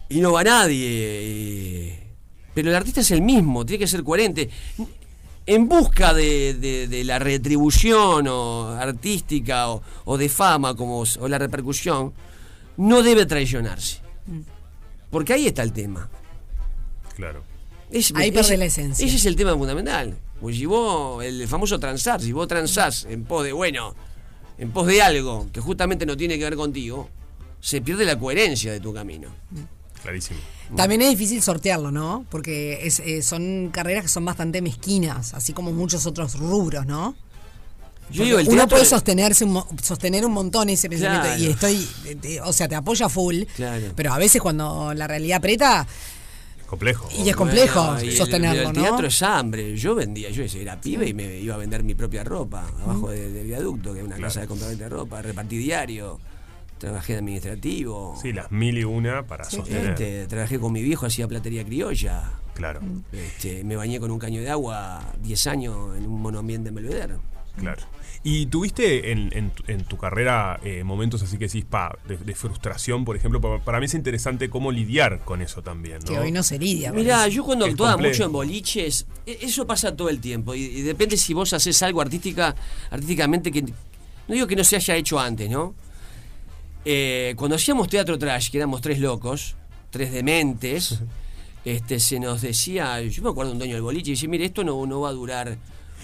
y 0.09 0.20
no 0.20 0.33
va 0.33 0.44
nadie. 0.44 1.22
y- 1.22 1.98
pero 2.55 2.68
el 2.68 2.75
artista 2.77 3.01
es 3.01 3.11
el 3.12 3.22
mismo, 3.22 3.64
tiene 3.64 3.79
que 3.79 3.87
ser 3.87 4.03
coherente. 4.05 4.51
En 5.46 5.68
busca 5.68 6.12
de, 6.12 6.55
de- 6.55 6.87
de 6.87 7.03
la 7.05 7.18
retribución 7.18 8.29
o 8.29 8.68
artística 8.68 9.70
o, 9.70 9.83
o 10.05 10.18
de 10.18 10.29
fama 10.29 10.75
como, 10.77 11.01
o 11.01 11.29
la 11.29 11.38
repercusión, 11.38 12.12
no 12.77 13.03
debe 13.03 13.25
traicionarse. 13.27 14.01
Porque 15.11 15.33
ahí 15.33 15.46
está 15.46 15.62
el 15.62 15.72
tema. 15.72 16.09
Claro. 17.16 17.42
Es- 17.92 18.12
Ahí 18.16 18.33
perdés 18.33 18.59
la 18.59 18.64
esencia. 18.64 19.07
Ese 19.07 19.16
es 19.16 19.26
el 19.26 19.37
tema 19.37 19.52
fundamental. 19.57 20.16
Pues 20.40 20.57
si 20.57 20.66
vos, 20.66 21.22
el 21.24 21.46
famoso 21.46 21.78
transar, 21.78 22.20
si 22.20 22.33
vos 22.33 22.48
transás 22.48 23.05
en 23.09 23.24
pos 23.24 23.44
de, 23.44 23.52
bueno, 23.52 23.94
en 24.59 24.70
pos 24.72 24.87
de 24.87 25.00
algo 25.02 25.46
que 25.52 25.61
justamente 25.61 26.05
no 26.07 26.16
tiene 26.16 26.37
que 26.38 26.44
ver 26.44 26.57
contigo, 26.57 27.09
se 27.61 27.81
pierde 27.81 28.05
la 28.05 28.18
coherencia 28.18 28.72
de 28.72 28.81
tu 28.81 28.92
camino. 28.92 29.28
Clarísimo. 30.02 30.40
También 30.76 31.02
es 31.02 31.11
difícil 31.11 31.40
sortearlo, 31.42 31.92
¿no? 31.92 32.24
Porque 32.31 32.81
es, 32.87 32.98
eh, 33.00 33.22
son 33.22 33.68
carreras 33.72 34.02
que 34.05 34.09
son 34.09 34.24
bastante 34.24 34.61
mezquinas, 34.62 35.33
así 35.35 35.52
como 35.52 35.70
muchos 35.70 36.07
otros 36.07 36.35
rubros, 36.38 36.87
¿no? 36.87 37.14
Yo 38.11 38.24
digo, 38.24 38.38
el 38.40 38.48
Uno 38.48 38.66
puede 38.68 38.83
de- 38.83 38.88
sostenerse 38.88 39.44
un 39.44 39.62
sostener 39.81 40.26
un 40.26 40.33
montón 40.33 40.68
ese 40.70 40.88
pensamiento 40.90 41.26
Claro. 41.28 41.42
y 41.42 41.46
estoy, 41.46 41.88
eh, 42.07 42.16
eh, 42.24 42.40
o 42.42 42.52
sea, 42.52 42.68
te 42.68 42.74
apoya 42.74 43.09
full, 43.09 43.42
Claro. 43.55 43.92
pero 43.94 44.12
a 44.12 44.18
veces 44.18 44.42
cuando 44.42 44.92
la 44.92 45.07
realidad 45.07 45.38
aprieta 45.38 45.87
Complejo. 46.72 47.06
y 47.22 47.28
es 47.28 47.37
complejo 47.37 47.85
Bueno, 47.85 48.02
y 48.02 48.08
el- 48.08 48.16
sostenerlo, 48.16 48.61
el, 48.62 48.66
¿no? 48.74 48.82
teatro 48.82 49.06
es 49.06 49.22
hambre. 49.22 49.76
Yo 49.76 49.94
vendía, 49.94 50.30
yo 50.30 50.42
era 50.42 50.80
pibe 50.80 51.06
y 51.06 51.12
me 51.12 51.37
iba 51.38 51.54
a 51.54 51.58
vender 51.58 51.85
mi 51.85 51.94
propia 51.94 52.24
ropa 52.24 52.66
abajo 52.82 53.11
de- 53.11 53.30
del 53.30 53.46
viaducto, 53.46 53.92
que 53.92 53.98
es 54.00 54.06
una 54.06 54.16
Claro. 54.16 54.28
casa 54.28 54.40
de 54.40 54.46
compraventa 54.46 54.85
de 54.85 54.88
ropa, 54.88 55.20
repartí 55.20 55.58
diario, 55.58 56.18
trabajé 56.78 57.12
de 57.12 57.18
administrativo. 57.18 58.18
Sí, 58.22 58.32
las 58.32 58.50
mil 58.50 58.78
y 58.78 58.85
una 58.85 59.26
para 59.26 59.44
sostener. 59.44 59.90
Este, 59.90 60.26
trabajé 60.28 60.58
con 60.58 60.72
mi 60.72 60.80
viejo, 60.82 61.04
hacía 61.04 61.28
platería 61.28 61.62
criolla. 61.62 62.32
Claro, 62.54 62.80
Este, 63.12 63.64
me 63.64 63.76
bañé 63.76 64.00
con 64.00 64.11
un 64.11 64.18
caño 64.18 64.40
de 64.40 64.48
agua 64.48 65.02
10 65.22 65.46
años 65.48 65.94
en 65.98 66.06
un 66.06 66.22
monoambiente 66.22 66.70
en 66.70 66.74
Belvedere. 66.74 67.14
claro. 67.58 67.82
¿Y 68.24 68.46
tuviste 68.46 69.11
en, 69.11 69.37
en 69.37 69.50
tu- 69.50 69.64
en 69.66 69.82
tu 69.85 69.96
carrera 69.96 70.61
eh, 70.62 70.85
momentos 70.85 71.22
así 71.22 71.38
que 71.38 71.46
decís, 71.46 71.64
pa, 71.64 71.98
de, 72.06 72.16
de 72.16 72.35
frustración, 72.37 73.04
por 73.04 73.16
ejemplo? 73.16 73.40
Pa- 73.40 73.58
Para 73.58 73.80
mí 73.80 73.87
es 73.87 73.94
interesante 73.94 74.48
cómo 74.48 74.70
lidiar 74.70 75.24
con 75.24 75.42
eso 75.42 75.61
también, 75.62 75.98
¿no? 75.98 76.06
Que 76.06 76.18
hoy 76.20 76.30
no 76.30 76.44
se 76.44 76.56
lidia. 76.58 76.92
Mirá, 76.92 77.26
yo 77.26 77.42
cuando 77.42 77.64
actuaba 77.72 77.96
mucho 78.11 78.24
en 78.26 78.32
boliches, 78.32 79.06
e- 79.26 79.38
eso 79.42 79.66
pasa 79.66 79.96
todo 79.96 80.08
el 80.08 80.20
tiempo. 80.20 80.54
Y, 80.54 80.61
y 80.62 80.82
depende 80.82 81.16
si 81.16 81.35
vos 81.35 81.52
haces 81.52 81.82
algo 81.82 82.00
artística, 82.00 82.54
artísticamente 82.90 83.50
que. 83.50 83.62
No 83.62 84.35
digo 84.35 84.46
que 84.46 84.54
no 84.54 84.62
se 84.62 84.76
haya 84.76 84.94
hecho 84.94 85.18
antes, 85.18 85.50
¿no? 85.50 85.74
Eh, 86.85 87.35
cuando 87.37 87.56
hacíamos 87.56 87.88
teatro 87.88 88.18
trash, 88.18 88.50
que 88.50 88.58
éramos 88.58 88.80
tres 88.80 89.00
locos, 89.00 89.56
tres 89.90 90.12
dementes, 90.12 91.00
este, 91.64 91.98
se 91.98 92.20
nos 92.20 92.40
decía, 92.42 93.00
yo 93.02 93.22
me 93.24 93.30
acuerdo 93.30 93.50
un 93.52 93.58
dueño 93.58 93.74
del 93.74 93.82
boliche, 93.82 94.11
y 94.11 94.14
dice, 94.14 94.28
mire, 94.28 94.44
esto 94.44 94.62
no, 94.62 94.87
no 94.87 95.00
va 95.00 95.08
a 95.08 95.12
durar 95.12 95.58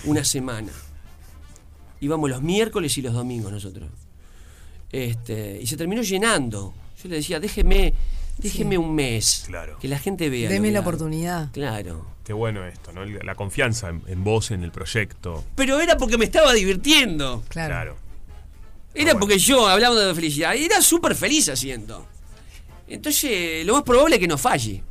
una 0.04 0.24
semana. 0.24 0.72
Íbamos 2.00 2.30
los 2.30 2.42
miércoles 2.42 2.96
y 2.98 3.02
los 3.02 3.12
domingos 3.14 3.50
nosotros. 3.52 3.88
Este, 4.90 5.58
y 5.60 5.66
se 5.66 5.76
terminó 5.76 6.02
llenando. 6.02 6.74
Yo 7.02 7.08
le 7.08 7.16
decía, 7.16 7.40
déjeme, 7.40 7.94
déjeme 8.38 8.78
un 8.78 8.94
mes. 8.94 9.44
Claro. 9.46 9.78
Que 9.78 9.88
la 9.88 9.98
gente 9.98 10.30
vea. 10.30 10.48
Deme 10.48 10.70
la 10.70 10.78
hago". 10.78 10.88
oportunidad. 10.88 11.50
Claro. 11.52 12.06
Qué 12.24 12.32
bueno 12.32 12.64
esto, 12.64 12.92
¿no? 12.92 13.04
La 13.04 13.34
confianza 13.34 13.88
en, 13.88 14.02
en 14.06 14.22
vos, 14.22 14.50
en 14.50 14.62
el 14.62 14.70
proyecto. 14.70 15.44
Pero 15.54 15.80
era 15.80 15.96
porque 15.96 16.18
me 16.18 16.24
estaba 16.26 16.52
divirtiendo. 16.52 17.42
Claro. 17.48 17.74
Claro. 17.74 17.96
Era 18.94 19.12
bueno. 19.12 19.20
porque 19.20 19.38
yo, 19.38 19.66
hablando 19.66 20.00
de 20.00 20.14
felicidad, 20.14 20.54
era 20.54 20.82
súper 20.82 21.14
feliz 21.14 21.48
haciendo. 21.48 22.06
Entonces, 22.88 23.64
lo 23.66 23.74
más 23.74 23.82
probable 23.82 24.16
es 24.16 24.20
que 24.20 24.28
no 24.28 24.38
falle. 24.38 24.82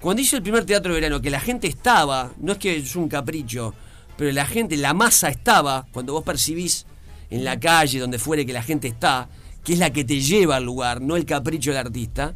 Cuando 0.00 0.22
hice 0.22 0.36
el 0.36 0.42
primer 0.42 0.64
teatro 0.64 0.94
de 0.94 1.00
verano, 1.00 1.20
que 1.20 1.30
la 1.30 1.40
gente 1.40 1.66
estaba, 1.66 2.32
no 2.38 2.52
es 2.52 2.58
que 2.58 2.76
es 2.76 2.96
un 2.96 3.08
capricho, 3.08 3.74
pero 4.20 4.32
la 4.32 4.44
gente, 4.44 4.76
la 4.76 4.92
masa 4.92 5.30
estaba, 5.30 5.86
cuando 5.94 6.12
vos 6.12 6.22
percibís 6.22 6.84
en 7.30 7.42
la 7.42 7.58
calle, 7.58 7.98
donde 7.98 8.18
fuere 8.18 8.44
que 8.44 8.52
la 8.52 8.62
gente 8.62 8.86
está, 8.86 9.30
que 9.64 9.72
es 9.72 9.78
la 9.78 9.88
que 9.94 10.04
te 10.04 10.20
lleva 10.20 10.56
al 10.56 10.64
lugar, 10.64 11.00
no 11.00 11.16
el 11.16 11.24
capricho 11.24 11.70
del 11.70 11.78
artista. 11.78 12.34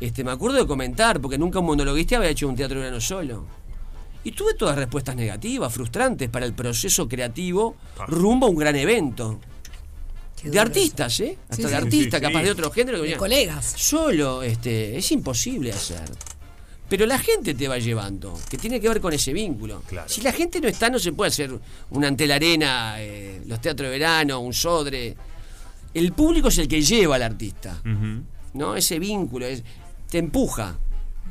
Este, 0.00 0.24
me 0.24 0.30
acuerdo 0.30 0.56
de 0.56 0.66
comentar, 0.66 1.20
porque 1.20 1.36
nunca 1.36 1.58
un 1.58 1.66
monologuista 1.66 2.16
había 2.16 2.30
hecho 2.30 2.48
un 2.48 2.56
teatro 2.56 2.78
de 2.78 2.84
verano 2.84 2.98
solo. 3.02 3.44
Y 4.24 4.32
tuve 4.32 4.54
todas 4.54 4.74
respuestas 4.74 5.14
negativas, 5.14 5.70
frustrantes 5.70 6.30
para 6.30 6.46
el 6.46 6.54
proceso 6.54 7.06
creativo 7.06 7.76
Ah. 7.98 8.06
rumbo 8.08 8.46
a 8.46 8.48
un 8.48 8.56
gran 8.56 8.76
evento. 8.76 9.38
Qué 10.40 10.48
De 10.48 10.58
artistas, 10.60 11.20
¿eh? 11.20 11.36
Hasta 11.42 11.56
Sí, 11.56 11.68
de 11.68 11.76
artistas, 11.76 12.20
Sí, 12.20 12.26
sí. 12.26 12.32
capaz 12.32 12.42
de 12.42 12.50
otro 12.52 12.70
género. 12.70 13.02
que 13.02 13.08
De 13.10 13.16
colegas. 13.18 13.74
Solo, 13.76 14.42
este, 14.42 14.96
es 14.96 15.12
imposible 15.12 15.72
hacer. 15.72 16.10
Pero 16.92 17.06
la 17.06 17.18
gente 17.18 17.54
te 17.54 17.68
va 17.68 17.78
llevando, 17.78 18.38
que 18.50 18.58
tiene 18.58 18.78
que 18.78 18.86
ver 18.86 19.00
con 19.00 19.14
ese 19.14 19.32
vínculo. 19.32 19.80
Claro. 19.88 20.06
Si 20.10 20.20
la 20.20 20.30
gente 20.30 20.60
no 20.60 20.68
está, 20.68 20.90
no 20.90 20.98
se 20.98 21.12
puede 21.12 21.30
hacer 21.30 21.50
una 21.88 22.08
ante 22.08 22.26
la 22.26 22.34
arena, 22.34 22.96
eh, 22.98 23.40
los 23.46 23.62
teatros 23.62 23.86
de 23.86 23.92
verano, 23.98 24.40
un 24.40 24.52
sodre. 24.52 25.16
El 25.94 26.12
público 26.12 26.48
es 26.48 26.58
el 26.58 26.68
que 26.68 26.82
lleva 26.82 27.16
al 27.16 27.22
artista. 27.22 27.80
¿no? 28.52 28.76
Ese 28.76 28.98
vínculo, 28.98 29.46
es- 29.46 29.62
te 30.10 30.18
empuja. 30.18 30.76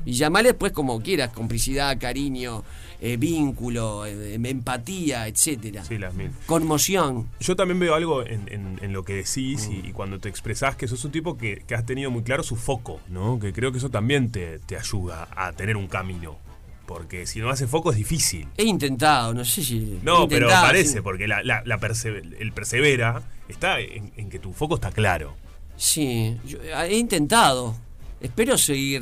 Y 0.03 0.13
llamale 0.13 0.55
pues 0.55 0.71
como 0.71 0.99
quieras, 0.99 1.31
complicidad, 1.31 1.95
cariño, 1.99 2.63
eh, 3.01 3.17
vínculo, 3.17 4.05
eh, 4.05 4.35
empatía, 4.35 5.27
etcétera. 5.27 5.83
Sí, 5.83 5.97
las 5.97 6.13
mil. 6.13 6.29
Conmoción. 6.45 7.27
Yo 7.39 7.55
también 7.55 7.79
veo 7.79 7.95
algo 7.95 8.23
en, 8.25 8.47
en- 8.47 8.79
en 8.81 8.93
lo 8.93 9.03
que 9.03 9.15
decís 9.15 9.67
y, 9.71 9.87
y 9.87 9.91
cuando 9.91 10.19
te 10.19 10.29
expresás 10.29 10.75
que 10.75 10.87
sos 10.87 11.03
un 11.03 11.11
tipo 11.11 11.35
que, 11.37 11.63
que 11.67 11.73
has 11.75 11.85
tenido 11.85 12.11
muy 12.11 12.21
claro 12.23 12.43
su 12.43 12.55
foco, 12.55 13.01
¿no? 13.09 13.39
Que 13.39 13.51
creo 13.53 13.71
que 13.71 13.79
eso 13.79 13.89
también 13.89 14.31
te, 14.31 14.59
te 14.59 14.77
ayuda 14.77 15.27
a 15.35 15.51
tener 15.53 15.75
un 15.77 15.87
camino. 15.87 16.37
Porque 16.85 17.25
si 17.25 17.39
no 17.39 17.49
hace 17.49 17.67
foco 17.67 17.91
es 17.91 17.97
difícil. 17.97 18.47
He 18.57 18.65
intentado, 18.65 19.33
no 19.33 19.45
sé 19.45 19.63
si. 19.63 19.99
No, 20.03 20.27
pero 20.27 20.49
parece, 20.49 20.93
sí. 20.95 21.01
porque 21.01 21.27
la, 21.27 21.41
la- 21.41 21.63
la 21.65 21.79
perse- 21.79 22.35
el 22.39 22.51
persevera 22.51 23.21
está 23.47 23.79
en, 23.79 24.11
en 24.17 24.29
que 24.29 24.39
tu 24.39 24.51
foco 24.53 24.75
está 24.75 24.91
claro. 24.91 25.33
Sí, 25.77 26.37
yo 26.45 26.57
he 26.61 26.97
intentado. 26.97 27.75
Espero 28.19 28.57
seguir 28.57 29.01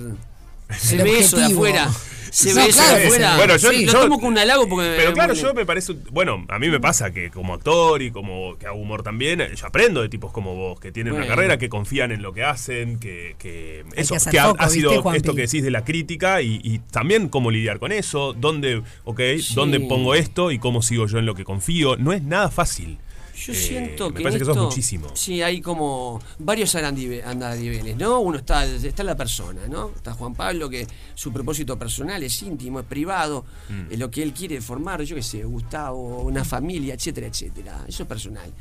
Se 0.78 0.96
El 0.98 1.04
ve 1.04 1.20
eso 1.20 1.38
de 1.38 1.46
afuera. 1.46 1.90
Se 2.32 2.50
No, 2.54 2.62
ve 2.62 2.70
eso 2.70 2.84
de 2.84 3.06
afuera. 3.06 3.38
Bueno, 3.38 3.58
yo- 3.58 3.72
Sí, 3.72 3.86
yo- 3.88 3.94
lo 3.94 4.00
tomo 4.02 4.20
con 4.20 4.30
un 4.30 4.38
halago 4.38 4.70
porque. 4.70 4.94
Pero 4.98 5.14
claro, 5.14 5.30
porque- 5.34 5.42
yo 5.42 5.54
me 5.56 5.66
parece. 5.66 5.94
Bueno, 6.12 6.46
a 6.48 6.60
mí 6.60 6.70
me 6.70 6.80
pasa 6.80 7.12
que 7.12 7.32
como 7.32 7.56
actor 7.56 8.04
y 8.04 8.12
como 8.12 8.56
que 8.60 8.68
hago 8.68 8.78
humor 8.78 9.02
también, 9.02 9.40
yo 9.56 9.66
aprendo 9.66 10.04
de 10.04 10.10
tipos 10.10 10.32
como 10.32 10.54
vos, 10.54 10.80
que 10.80 10.92
tienen 10.92 11.14
Bueno. 11.14 11.26
una 11.26 11.36
carrera, 11.36 11.58
que 11.58 11.70
confían 11.70 12.12
en 12.12 12.22
lo 12.22 12.32
que 12.32 12.44
hacen, 12.44 13.00
que. 13.00 13.36
que 13.40 13.84
eso, 13.96 14.16
que 14.30 14.38
ha, 14.40 14.50
foco, 14.50 14.58
ha 14.60 14.66
¿viste, 14.66 14.80
sido 14.80 15.14
esto 15.14 15.34
que 15.34 15.42
decís 15.42 15.64
de 15.64 15.72
la 15.72 15.84
crítica 15.84 16.44
y, 16.44 16.60
y 16.64 16.78
también 16.92 17.30
cómo 17.30 17.50
lidiar 17.50 17.80
con 17.80 17.92
eso, 17.92 18.34
dónde, 18.34 18.84
ok, 19.06 19.22
Sí. 19.42 19.56
dónde 19.56 19.80
pongo 19.80 20.14
esto 20.14 20.52
y 20.52 20.60
cómo 20.60 20.84
sigo 20.84 21.08
yo 21.08 21.18
en 21.18 21.26
lo 21.26 21.34
que 21.34 21.44
confío. 21.46 21.96
No 21.98 22.14
es 22.14 22.22
nada 22.22 22.52
fácil. 22.52 23.00
Yo 23.46 23.54
Eh, 23.54 23.56
siento 23.56 24.10
me 24.10 24.16
que. 24.16 24.24
parece 24.24 24.38
que 24.40 24.44
esto, 24.44 24.54
sos 24.54 24.64
muchísimo. 24.66 25.08
Sí, 25.14 25.42
hay 25.42 25.62
como 25.62 26.20
varios 26.40 26.76
andadiveles, 26.76 27.96
¿no? 27.98 28.20
Uno 28.20 28.38
está, 28.40 28.66
está 28.66 29.04
la 29.04 29.16
persona, 29.16 29.68
¿no? 29.68 29.92
Está 29.96 30.14
Juan 30.14 30.36
Pablo, 30.36 30.70
que 30.70 30.86
su 31.16 31.32
propósito 31.32 31.78
personal 31.80 32.22
es 32.24 32.42
íntimo, 32.42 32.80
es 32.82 32.86
privado, 32.86 33.46
Mm. 33.70 33.92
es 33.94 34.00
lo 34.00 34.12
que 34.12 34.22
él 34.24 34.34
quiere 34.34 34.60
formar, 34.62 35.02
yo 35.04 35.16
qué 35.16 35.24
sé, 35.24 35.44
Gustavo, 35.44 36.22
una 36.22 36.44
familia, 36.44 36.94
etcétera, 36.96 37.28
etcétera. 37.28 37.86
Eso 37.88 38.04
es 38.04 38.10
personal. 38.10 38.52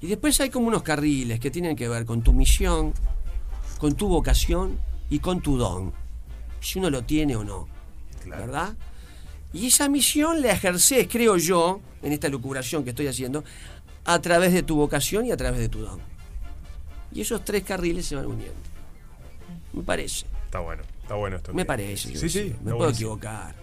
Y 0.00 0.06
después 0.08 0.38
hay 0.40 0.50
como 0.50 0.66
unos 0.68 0.82
carriles 0.82 1.38
que 1.40 1.50
tienen 1.50 1.76
que 1.76 1.88
ver 1.88 2.04
con 2.04 2.22
tu 2.22 2.32
misión, 2.32 2.92
con 3.78 3.94
tu 3.94 4.08
vocación 4.08 4.78
y 5.10 5.18
con 5.20 5.40
tu 5.40 5.56
don. 5.56 5.92
Si 6.60 6.78
uno 6.78 6.90
lo 6.90 7.04
tiene 7.04 7.36
o 7.36 7.44
no. 7.44 7.68
¿Verdad? 8.26 8.74
Y 9.52 9.66
esa 9.68 9.88
misión 9.88 10.42
la 10.42 10.50
ejerces, 10.52 11.06
creo 11.08 11.36
yo, 11.36 11.80
en 12.02 12.12
esta 12.12 12.28
lucubración 12.28 12.82
que 12.82 12.90
estoy 12.90 13.06
haciendo, 13.06 13.44
a 14.04 14.20
través 14.20 14.52
de 14.52 14.62
tu 14.62 14.76
vocación 14.76 15.26
y 15.26 15.32
a 15.32 15.36
través 15.36 15.60
de 15.60 15.68
tu 15.68 15.80
don. 15.80 16.00
Y 17.12 17.20
esos 17.20 17.44
tres 17.44 17.62
carriles 17.62 18.06
se 18.06 18.16
van 18.16 18.26
uniendo. 18.26 18.54
Me 19.72 19.82
parece. 19.82 20.26
Está 20.44 20.58
bueno, 20.60 20.82
está 21.02 21.14
bueno 21.14 21.36
esto. 21.36 21.52
Me 21.54 21.64
parece. 21.64 22.16
Sí, 22.16 22.28
sí. 22.28 22.54
Me 22.62 22.70
puedo 22.72 22.76
buenísimo. 22.78 23.14
equivocar. 23.14 23.54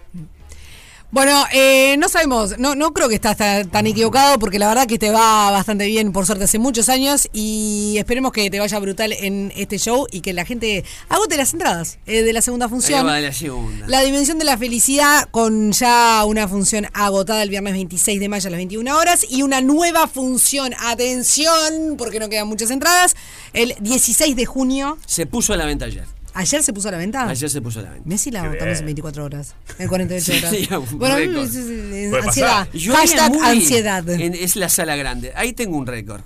Bueno, 1.12 1.44
eh, 1.52 1.96
no 1.98 2.08
sabemos, 2.08 2.58
no, 2.58 2.74
no 2.74 2.94
creo 2.94 3.06
que 3.10 3.16
estás 3.16 3.36
tan, 3.36 3.68
tan 3.68 3.86
equivocado 3.86 4.38
porque 4.38 4.58
la 4.58 4.66
verdad 4.66 4.86
que 4.86 4.98
te 4.98 5.10
va 5.10 5.50
bastante 5.50 5.84
bien, 5.84 6.10
por 6.10 6.24
suerte, 6.24 6.44
hace 6.44 6.58
muchos 6.58 6.88
años 6.88 7.28
y 7.34 7.96
esperemos 7.98 8.32
que 8.32 8.48
te 8.48 8.58
vaya 8.58 8.78
brutal 8.78 9.12
en 9.12 9.52
este 9.54 9.76
show 9.78 10.06
y 10.10 10.22
que 10.22 10.32
la 10.32 10.46
gente 10.46 10.86
agote 11.10 11.36
las 11.36 11.52
entradas 11.52 11.98
eh, 12.06 12.22
de 12.22 12.32
la 12.32 12.40
segunda 12.40 12.66
función. 12.66 13.00
Ahí 13.00 13.04
va 13.04 13.20
la 13.20 13.32
segunda. 13.34 13.86
La 13.88 14.00
dimensión 14.00 14.38
de 14.38 14.46
la 14.46 14.56
felicidad 14.56 15.28
con 15.30 15.72
ya 15.72 16.24
una 16.24 16.48
función 16.48 16.86
agotada 16.94 17.42
el 17.42 17.50
viernes 17.50 17.74
26 17.74 18.18
de 18.18 18.28
mayo 18.30 18.48
a 18.48 18.50
las 18.50 18.56
21 18.56 18.96
horas 18.96 19.26
y 19.28 19.42
una 19.42 19.60
nueva 19.60 20.08
función, 20.08 20.72
atención, 20.80 21.96
porque 21.98 22.20
no 22.20 22.30
quedan 22.30 22.48
muchas 22.48 22.70
entradas, 22.70 23.16
el 23.52 23.74
16 23.80 24.34
de 24.34 24.46
junio. 24.46 24.96
Se 25.04 25.26
puso 25.26 25.52
a 25.52 25.58
la 25.58 25.66
venta 25.66 25.84
ayer. 25.84 26.06
¿Ayer 26.34 26.62
se 26.62 26.72
puso 26.72 26.88
a 26.88 26.92
la 26.92 26.98
venta? 26.98 27.28
Ayer 27.28 27.50
se 27.50 27.60
puso 27.60 27.80
a 27.80 27.82
la 27.82 27.90
venta. 27.90 28.08
Messi 28.08 28.30
la 28.30 28.42
agotamos 28.42 28.78
en 28.80 28.84
24 28.86 29.24
horas, 29.24 29.54
en 29.78 29.88
48 29.88 30.32
Sí, 30.32 30.38
horas. 30.38 30.50
sí, 30.90 30.94
bueno, 30.96 31.16
récord. 31.16 31.36
es- 31.44 31.54
es- 31.54 31.66
es- 31.66 32.10
Puede 32.10 32.22
ansiedad. 32.22 32.68
Hashtag 32.92 33.32
ansiedad. 33.42 34.08
en- 34.10 34.34
es 34.34 34.56
la 34.56 34.68
sala 34.68 34.96
grande. 34.96 35.32
Ahí 35.36 35.52
tengo 35.52 35.76
un 35.76 35.86
récord. 35.86 36.22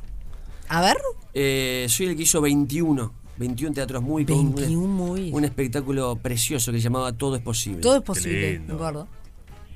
A 0.69 0.81
ver. 0.81 0.97
Eh, 1.35 1.87
soy 1.89 2.07
el 2.07 2.17
que 2.17 2.23
hizo 2.23 2.41
21. 2.41 3.13
21 3.39 3.75
teatros 3.75 4.03
muy 4.03 4.25
con 4.25 4.39
un- 4.39 4.55
21 4.55 4.87
movies. 4.89 5.35
Un 5.35 5.45
espectáculo 5.45 6.17
precioso 6.17 6.73
que 6.73 6.79
se 6.79 6.85
llamaba 6.85 7.13
Todo 7.13 7.37
es 7.37 7.43
posible. 7.43 7.81
Todo 7.83 7.97
es 7.97 8.03
posible, 8.03 8.61
me 8.61 8.75
acuerdo. 8.75 9.09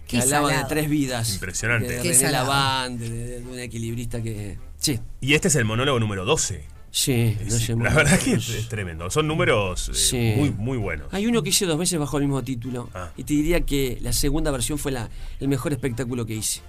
que 0.07 0.17
Qué 0.17 0.23
hablaba 0.23 0.49
salado. 0.49 0.69
de 0.69 0.75
tres 0.75 0.89
vidas. 0.91 1.35
Impresionante. 1.35 1.89
De 1.93 2.03
René. 2.03 2.33
Laván, 2.33 2.99
de, 2.99 3.09
de- 3.11 3.41
de 3.41 3.47
un 3.47 3.59
equilibrista 3.59 4.23
que. 4.23 4.59
Sí, 4.79 4.99
Y 5.21 5.35
este 5.35 5.49
es 5.49 5.55
el 5.57 5.65
monólogo 5.67 6.01
número 6.01 6.25
12. 6.25 6.65
Sí. 6.91 7.37
no 7.45 7.51
Sí, 7.59 7.67
sé, 7.67 7.77
la 7.77 7.91
verdad 7.95 8.19
que 8.19 8.33
es, 8.35 8.49
es 8.51 8.69
tremendo. 8.69 9.11
Son 9.11 9.27
números 9.27 9.89
eh, 9.91 9.95
Sí. 9.95 10.33
muy, 10.37 10.51
muy 10.51 10.79
buenos. 10.79 11.09
Hay 11.13 11.27
uno 11.27 11.43
que 11.43 11.51
hice 11.51 11.67
dos 11.67 11.79
veces 11.79 11.99
bajo 11.99 12.17
el 12.19 12.25
mismo 12.25 12.43
título. 12.43 12.89
Ah. 12.95 13.11
Y 13.17 13.25
te 13.25 13.35
diría 13.35 13.61
que 13.63 13.99
la 14.03 14.13
segunda 14.13 14.51
versión 14.51 14.79
fue 14.79 14.93
la, 14.93 15.09
el 15.41 15.49
mejor 15.49 15.73
espectáculo 15.73 16.27
que 16.27 16.35
hice. 16.35 16.61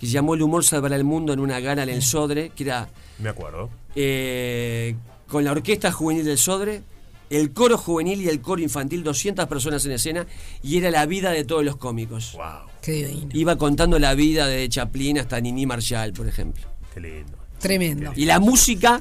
Que 0.00 0.06
se 0.06 0.12
llamó 0.12 0.34
El 0.34 0.42
humor 0.42 0.64
salvará 0.64 0.96
el 0.96 1.04
mundo 1.04 1.32
en 1.32 1.38
una 1.40 1.60
gala 1.60 1.84
en 1.84 1.88
el 1.90 2.02
Sodre, 2.02 2.50
que 2.56 2.64
era 2.64 2.88
Me 3.18 3.28
acuerdo. 3.28 3.70
eh, 3.94 4.96
con 5.28 5.44
la 5.44 5.52
orquesta 5.52 5.90
juvenil 5.92 6.24
del 6.24 6.36
Sodre, 6.38 6.82
el 7.30 7.52
coro 7.52 7.78
juvenil 7.78 8.20
y 8.20 8.28
el 8.28 8.40
coro 8.42 8.60
infantil, 8.60 9.02
200 9.02 9.46
personas 9.46 9.84
en 9.86 9.92
escena, 9.92 10.26
y 10.62 10.76
era 10.76 10.90
la 10.90 11.06
vida 11.06 11.30
de 11.30 11.44
todos 11.44 11.64
los 11.64 11.76
cómicos. 11.76 12.32
Wow, 12.34 12.68
Qué 12.82 12.92
divino. 12.92 13.28
Iba 13.32 13.56
contando 13.56 13.98
la 13.98 14.14
vida 14.14 14.46
de 14.48 14.68
Chaplin 14.68 15.20
hasta 15.20 15.40
Nini 15.40 15.64
Marshall, 15.64 16.12
por 16.12 16.26
ejemplo. 16.28 16.64
qué 16.92 17.00
lindo. 17.00 17.38
Tremendo. 17.60 18.12
Y 18.16 18.26
la 18.26 18.40
música, 18.40 19.00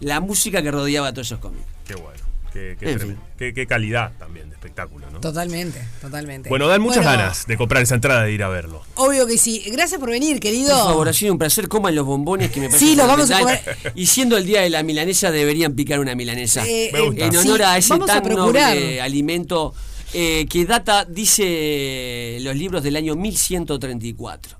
la 0.00 0.20
música 0.20 0.62
que 0.62 0.70
rodeaba 0.70 1.08
a 1.08 1.12
todos 1.12 1.28
esos 1.28 1.38
cómicos. 1.38 1.66
Qué 1.86 1.94
bueno. 1.94 2.18
Qué, 2.52 2.76
qué. 2.80 3.16
Qué, 3.38 3.54
qué 3.54 3.66
calidad 3.66 4.10
también 4.18 4.48
de 4.50 4.56
espectáculo, 4.56 5.08
¿no? 5.10 5.20
Totalmente, 5.20 5.80
totalmente. 6.00 6.48
Bueno, 6.48 6.66
dan 6.66 6.82
muchas 6.82 7.04
Bueno, 7.04 7.18
ganas 7.18 7.46
de 7.46 7.56
comprar 7.56 7.82
esa 7.84 7.94
entrada 7.94 8.24
de 8.24 8.32
ir 8.32 8.42
a 8.42 8.48
verlo. 8.48 8.82
Obvio 8.96 9.24
que 9.28 9.38
sí. 9.38 9.62
Gracias 9.70 10.00
por 10.00 10.10
venir, 10.10 10.40
querido. 10.40 10.74
Por 10.76 10.84
favor, 10.86 11.08
ha 11.08 11.12
sido 11.12 11.32
un 11.32 11.38
placer. 11.38 11.68
Coman 11.68 11.94
los 11.94 12.04
bombones 12.04 12.50
que 12.50 12.58
me 12.60 12.66
parece 12.66 12.84
Sí, 12.86 12.96
los 12.96 13.06
vamos 13.06 13.30
a 13.30 13.38
fundamental. 13.38 13.92
Y 13.94 14.06
siendo 14.06 14.36
el 14.36 14.46
día 14.46 14.62
de 14.62 14.70
la 14.70 14.82
milanesa, 14.82 15.30
deberían 15.30 15.74
picar 15.74 16.00
una 16.00 16.16
milanesa. 16.16 16.66
Eh, 16.66 16.90
Me 16.92 17.00
gusta. 17.02 17.24
En 17.26 17.32
sí, 17.32 17.38
honor 17.38 17.62
a 17.62 17.78
ese 17.78 17.94
a 17.94 17.98
tan 18.00 18.22
procurar. 18.24 18.74
noble 18.74 19.00
alimento 19.00 19.72
eh, 20.12 20.44
que 20.50 20.64
data, 20.64 21.04
dice 21.04 22.38
los 22.40 22.56
libros 22.56 22.82
del 22.82 22.96
año 22.96 23.14
1134. 23.14 24.58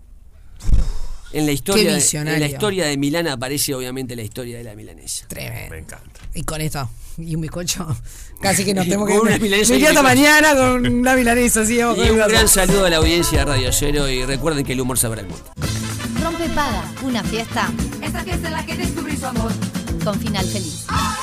En 1.32 1.46
la 1.46 1.52
historia, 1.52 1.96
Qué 1.98 2.18
de, 2.18 2.32
en 2.34 2.40
la 2.40 2.46
historia 2.46 2.86
de 2.86 2.96
Milán 2.96 3.28
aparece 3.28 3.74
obviamente 3.74 4.16
la 4.16 4.22
historia 4.22 4.58
de 4.58 4.64
la 4.64 4.74
milanesa. 4.74 5.26
Tremendo. 5.28 5.70
Me 5.70 5.78
encanta. 5.78 6.20
Y 6.34 6.42
con 6.42 6.60
esto, 6.60 6.90
y 7.18 7.34
un 7.34 7.40
bizcocho. 7.42 7.86
Casi 8.40 8.64
que 8.64 8.74
nos 8.74 8.84
tenemos 8.84 9.06
que 9.08 9.16
Con 9.16 9.28
una 9.28 9.38
milanesa 9.38 9.74
Me 9.74 9.86
hasta 9.86 10.02
mañana 10.02 10.54
con 10.56 10.86
una 10.86 11.14
milanesa 11.14 11.60
así. 11.60 11.80
abajo 11.80 12.02
Y 12.04 12.10
un 12.10 12.16
gran 12.18 12.48
saludo 12.48 12.86
a 12.86 12.90
la 12.90 12.96
audiencia 12.96 13.40
de 13.40 13.44
Radio 13.44 13.72
Cero 13.72 14.08
y 14.08 14.24
recuerden 14.24 14.64
que 14.64 14.72
el 14.72 14.80
humor 14.80 14.98
sabrá 14.98 15.20
el 15.20 15.28
mundo. 15.28 15.44
Rompe 16.22 16.48
Paga, 16.48 16.84
una 17.02 17.22
fiesta 17.22 17.70
Esta 18.02 18.22
fiesta 18.24 18.48
en 18.48 18.54
la 18.54 18.66
que 18.66 18.76
descubrí 18.76 19.16
su 19.16 19.26
amor. 19.26 19.52
con 20.04 20.18
final 20.18 20.46
feliz. 20.46 20.86
¡Oh, 20.90 21.16